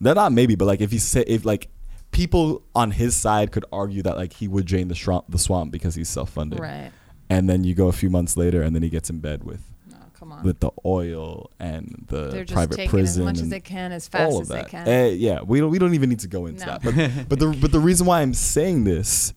no, 0.00 0.12
not 0.12 0.32
maybe, 0.32 0.54
but 0.54 0.64
like 0.66 0.80
if 0.80 0.90
he 0.90 0.98
said, 0.98 1.24
if 1.28 1.44
like 1.44 1.68
people 2.12 2.62
on 2.74 2.90
his 2.90 3.14
side 3.14 3.52
could 3.52 3.64
argue 3.72 4.02
that 4.02 4.16
like 4.16 4.32
he 4.34 4.48
would 4.48 4.64
drain 4.66 4.88
the 4.88 4.94
swamp, 4.94 5.24
the 5.28 5.38
swamp 5.38 5.70
because 5.72 5.94
he's 5.94 6.08
self 6.08 6.30
funding. 6.30 6.58
Right. 6.60 6.90
And 7.28 7.48
then 7.48 7.62
you 7.64 7.74
go 7.74 7.86
a 7.88 7.92
few 7.92 8.10
months 8.10 8.36
later 8.36 8.62
and 8.62 8.74
then 8.74 8.82
he 8.82 8.88
gets 8.88 9.08
in 9.08 9.20
bed 9.20 9.44
with 9.44 9.62
No, 9.88 9.96
come 10.18 10.32
on. 10.32 10.42
with 10.42 10.58
the 10.60 10.70
oil 10.84 11.50
and 11.60 12.04
the 12.08 12.28
They're 12.30 12.44
just 12.44 12.54
private 12.54 12.74
taking 12.76 12.90
prison 12.90 13.22
as 13.22 13.26
much 13.26 13.40
as 13.42 13.48
they 13.50 13.60
can, 13.60 13.92
as 13.92 14.08
fast 14.08 14.32
as 14.32 14.40
of 14.40 14.48
they 14.48 14.64
can. 14.64 14.88
Eh, 14.88 15.06
yeah, 15.10 15.40
we 15.42 15.60
don't 15.60 15.70
we 15.70 15.78
don't 15.78 15.94
even 15.94 16.08
need 16.08 16.20
to 16.20 16.28
go 16.28 16.46
into 16.46 16.66
No. 16.66 16.78
that. 16.78 16.82
But 16.82 17.28
but 17.28 17.38
the 17.38 17.56
but 17.60 17.70
the 17.72 17.78
reason 17.80 18.06
why 18.06 18.20
I'm 18.22 18.34
saying 18.34 18.82
this 18.84 19.32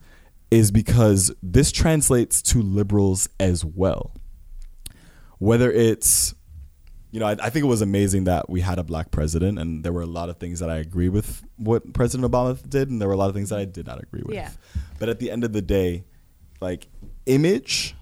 is 0.50 0.70
because 0.72 1.32
this 1.42 1.70
translates 1.72 2.42
to 2.42 2.60
liberals 2.62 3.28
as 3.38 3.64
well. 3.64 4.12
Whether 5.38 5.70
it's 5.70 6.34
you 7.14 7.20
know, 7.20 7.26
I, 7.26 7.36
I 7.40 7.48
think 7.50 7.64
it 7.64 7.68
was 7.68 7.80
amazing 7.80 8.24
that 8.24 8.50
we 8.50 8.60
had 8.60 8.80
a 8.80 8.82
black 8.82 9.12
president, 9.12 9.56
and 9.60 9.84
there 9.84 9.92
were 9.92 10.02
a 10.02 10.06
lot 10.18 10.30
of 10.30 10.38
things 10.38 10.58
that 10.58 10.68
I 10.68 10.78
agree 10.78 11.08
with 11.08 11.44
what 11.58 11.92
President 11.92 12.28
Obama 12.28 12.58
did, 12.68 12.90
and 12.90 13.00
there 13.00 13.06
were 13.06 13.14
a 13.14 13.16
lot 13.16 13.28
of 13.28 13.36
things 13.36 13.50
that 13.50 13.60
I 13.60 13.66
did 13.66 13.86
not 13.86 14.02
agree 14.02 14.22
with. 14.26 14.34
Yeah. 14.34 14.50
But 14.98 15.08
at 15.08 15.20
the 15.20 15.30
end 15.30 15.44
of 15.44 15.52
the 15.52 15.62
day, 15.62 16.02
like 16.60 16.88
image 17.26 17.94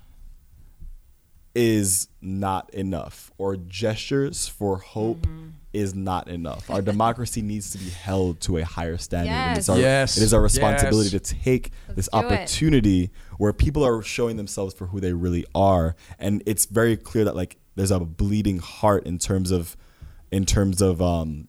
is 1.54 2.09
not 2.23 2.73
enough, 2.73 3.31
or 3.37 3.57
gestures 3.57 4.49
for 4.49 4.78
hope 4.78 5.26
Mm-hmm. 5.26 5.49
is 5.75 5.95
not 5.95 6.28
enough. 6.28 6.71
Our 6.71 6.81
democracy 6.81 7.42
needs 7.52 7.71
to 7.73 7.78
be 7.78 7.90
held 7.90 8.40
to 8.42 8.57
a 8.59 8.64
higher 8.64 8.97
standard. 8.97 9.33
and 9.33 9.59
it's 9.59 9.69
Yes. 9.69 9.75
our, 9.76 9.78
Yes. 9.78 10.16
It 10.16 10.23
is 10.23 10.33
our 10.35 10.40
responsibility 10.40 11.11
Yes. 11.11 11.23
to 11.28 11.35
take 11.35 11.71
Let's 11.88 11.97
this 11.97 12.09
do 12.11 12.19
it. 12.19 12.25
opportunity 12.25 13.11
where 13.38 13.52
people 13.52 13.85
are 13.85 14.02
showing 14.02 14.37
themselves 14.37 14.73
for 14.75 14.87
who 14.87 15.00
they 15.00 15.12
really 15.12 15.45
are, 15.54 15.97
and 16.19 16.42
it's 16.47 16.64
very 16.64 16.97
clear 16.97 17.25
that 17.26 17.37
like 17.37 17.59
there's 17.74 17.90
a 17.90 18.00
bleeding 18.00 18.58
heart 18.58 19.06
in 19.06 19.18
terms 19.18 19.50
of 19.50 19.76
in 20.30 20.46
terms 20.46 20.80
of 20.80 21.00
um, 21.02 21.48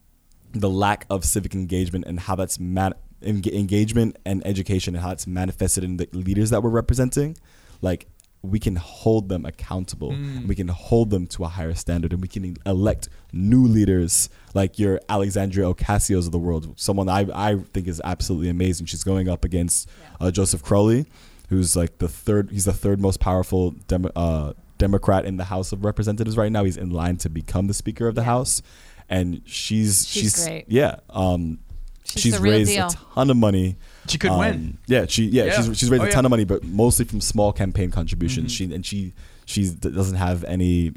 the 0.51 0.69
lack 0.69 1.05
of 1.09 1.23
civic 1.23 1.55
engagement 1.55 2.05
and 2.07 2.19
how 2.19 2.35
that's 2.35 2.59
man- 2.59 2.93
engagement 3.23 4.17
and 4.25 4.45
education 4.45 4.95
and 4.95 5.03
how 5.03 5.11
it's 5.11 5.25
manifested 5.25 5.83
in 5.83 5.97
the 5.97 6.07
leaders 6.11 6.49
that 6.49 6.61
we're 6.61 6.69
representing. 6.69 7.37
Like 7.81 8.07
we 8.41 8.59
can 8.59 8.75
hold 8.75 9.29
them 9.29 9.45
accountable, 9.45 10.11
and 10.11 10.49
we 10.49 10.55
can 10.55 10.67
hold 10.67 11.11
them 11.11 11.27
to 11.27 11.45
a 11.45 11.47
higher 11.47 11.73
standard, 11.73 12.11
and 12.11 12.21
we 12.21 12.27
can 12.27 12.57
elect 12.65 13.07
new 13.31 13.65
leaders 13.65 14.29
like 14.53 14.77
your 14.77 14.99
Alexandria 15.07 15.65
Ocasios 15.73 16.25
of 16.25 16.33
the 16.33 16.39
world, 16.39 16.73
someone 16.77 17.07
I 17.07 17.25
I 17.33 17.55
think 17.73 17.87
is 17.87 18.01
absolutely 18.03 18.49
amazing. 18.49 18.87
She's 18.87 19.05
going 19.05 19.29
up 19.29 19.45
against 19.45 19.89
uh, 20.19 20.29
Joseph 20.29 20.61
Crowley, 20.61 21.05
who's 21.47 21.77
like 21.77 21.99
the 21.99 22.09
third. 22.09 22.51
He's 22.51 22.65
the 22.65 22.73
third 22.73 22.99
most 22.99 23.21
powerful 23.21 23.71
Demo, 23.87 24.09
uh, 24.13 24.53
Democrat 24.83 25.23
in 25.25 25.37
the 25.37 25.45
House 25.45 25.71
of 25.71 25.85
Representatives 25.85 26.35
right 26.37 26.51
now. 26.51 26.63
He's 26.63 26.77
in 26.77 26.89
line 26.91 27.15
to 27.17 27.29
become 27.29 27.67
the 27.67 27.73
Speaker 27.73 28.07
of 28.07 28.15
the 28.15 28.21
Yeah. 28.21 28.25
House, 28.25 28.61
and 29.09 29.41
she's 29.45 30.05
She's 30.07 30.23
she's, 30.23 30.45
great. 30.45 30.65
yeah. 30.67 30.95
Um, 31.09 31.59
She's 32.05 32.21
she's 32.23 32.37
raised 32.39 32.71
deal. 32.71 32.87
a 32.87 32.89
ton 33.15 33.29
of 33.29 33.37
money. 33.37 33.77
She 34.07 34.17
could 34.17 34.31
Um, 34.31 34.39
win. 34.39 34.77
Yeah, 34.87 35.05
she 35.07 35.25
yeah, 35.25 35.45
Yeah. 35.45 35.61
she's 35.61 35.77
she's 35.79 35.89
raised 35.89 36.03
Oh, 36.03 36.07
a 36.07 36.11
ton 36.11 36.23
yeah. 36.23 36.27
of 36.27 36.31
money, 36.31 36.43
but 36.43 36.63
mostly 36.63 37.05
from 37.05 37.21
small 37.21 37.51
campaign 37.53 37.89
contributions. 37.91 38.51
Mhm. 38.51 38.55
She 38.57 38.63
and 38.75 38.85
she 38.85 39.13
she 39.45 39.69
doesn't 39.69 40.17
have 40.17 40.43
any. 40.43 40.91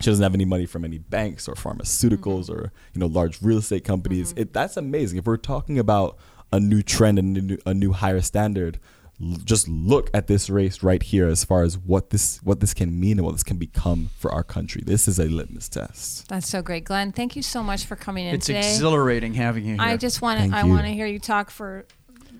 She 0.00 0.06
doesn't 0.10 0.22
have 0.22 0.34
any 0.34 0.46
money 0.46 0.66
from 0.66 0.84
any 0.84 0.98
banks 0.98 1.46
or 1.48 1.54
pharmaceuticals 1.54 2.46
Mm-hmm. 2.46 2.52
or 2.60 2.72
you 2.94 2.98
know 3.00 3.06
large 3.06 3.40
real 3.42 3.58
estate 3.58 3.84
companies. 3.84 4.32
It, 4.36 4.52
that's 4.52 4.76
amazing. 4.76 5.18
If 5.18 5.26
we're 5.26 5.36
talking 5.36 5.78
about 5.78 6.16
a 6.52 6.58
new 6.58 6.82
trend 6.82 7.18
and 7.18 7.36
a 7.36 7.40
new, 7.42 7.58
a 7.66 7.74
new 7.74 7.92
higher 7.92 8.20
standard, 8.20 8.74
l- 8.76 9.01
just 9.44 9.68
look 9.68 10.10
at 10.12 10.26
this 10.26 10.50
race 10.50 10.82
right 10.82 11.02
here 11.02 11.28
as 11.28 11.44
far 11.44 11.62
as 11.62 11.78
what 11.78 12.10
this 12.10 12.40
what 12.42 12.60
this 12.60 12.74
can 12.74 12.98
mean 12.98 13.18
and 13.18 13.24
what 13.24 13.32
this 13.32 13.42
can 13.44 13.56
become 13.56 14.10
for 14.18 14.32
our 14.32 14.42
country. 14.42 14.82
This 14.84 15.06
is 15.06 15.18
a 15.18 15.24
litmus 15.26 15.68
test. 15.68 16.28
That's 16.28 16.48
so 16.48 16.62
great, 16.62 16.84
Glen. 16.84 17.12
Thank 17.12 17.36
you 17.36 17.42
so 17.42 17.62
much 17.62 17.84
for 17.84 17.96
coming 17.96 18.26
in 18.26 18.34
It's 18.34 18.46
today. 18.46 18.58
exhilarating 18.60 19.34
having 19.34 19.64
you 19.64 19.74
here. 19.74 19.82
I 19.82 19.96
just 19.96 20.22
want 20.22 20.50
to. 20.50 20.56
I 20.56 20.64
want 20.64 20.86
to 20.86 20.92
hear 20.92 21.06
you 21.06 21.18
talk 21.18 21.50
for 21.50 21.86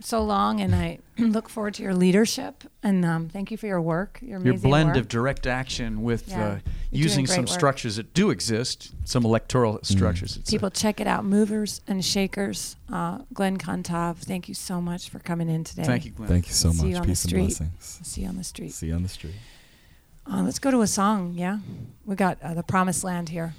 so 0.04 0.22
long, 0.22 0.60
and 0.60 0.74
I 0.74 0.98
look 1.18 1.48
forward 1.48 1.74
to 1.74 1.82
your 1.82 1.94
leadership. 1.94 2.64
And 2.82 3.04
um, 3.04 3.28
thank 3.28 3.50
you 3.50 3.56
for 3.56 3.66
your 3.66 3.80
work. 3.80 4.18
Your, 4.22 4.40
your 4.40 4.58
blend 4.58 4.90
work. 4.90 4.96
of 4.98 5.08
direct 5.08 5.46
action 5.46 6.02
with 6.02 6.28
Yeah, 6.28 6.44
uh, 6.44 6.58
using 6.90 7.26
some 7.26 7.44
work. 7.44 7.48
structures 7.48 7.96
that 7.96 8.12
do 8.14 8.30
exist, 8.30 8.92
some 9.04 9.24
electoral 9.24 9.74
Mm. 9.78 9.86
structures. 9.86 10.36
It's 10.36 10.48
a- 10.48 10.52
people 10.52 10.70
check 10.70 11.00
it 11.00 11.06
out. 11.06 11.24
Movers 11.24 11.80
and 11.86 12.04
shakers. 12.04 12.76
Uh, 12.90 13.18
Glen 13.32 13.56
Cantave, 13.56 14.18
thank 14.18 14.48
you 14.48 14.54
so 14.54 14.80
much 14.80 15.08
for 15.08 15.18
coming 15.18 15.48
in 15.48 15.64
today. 15.64 15.84
thank 15.84 16.04
you, 16.04 16.10
Glen. 16.10 16.28
Thank 16.28 16.48
you 16.48 16.52
so 16.54 16.70
See 16.72 16.88
you 16.88 16.92
much. 16.94 16.96
on 16.96 17.02
the 17.02 17.08
Peace 17.08 17.24
and 17.24 17.30
street. 17.30 17.40
blessings. 17.46 18.00
See 18.02 18.20
you 18.22 18.28
on 18.28 18.36
the 18.36 18.44
street. 18.44 18.72
See 18.72 18.86
you 18.88 18.94
on 18.94 19.02
the 19.02 19.08
street. 19.08 19.34
Uh, 20.30 20.42
let's 20.42 20.58
go 20.60 20.70
to 20.70 20.82
a 20.82 20.86
song. 20.86 21.34
Yeah, 21.36 21.58
we 22.06 22.14
got 22.14 22.38
uh, 22.42 22.54
the 22.54 22.62
Promised 22.62 23.02
Land 23.04 23.28
here. 23.30 23.54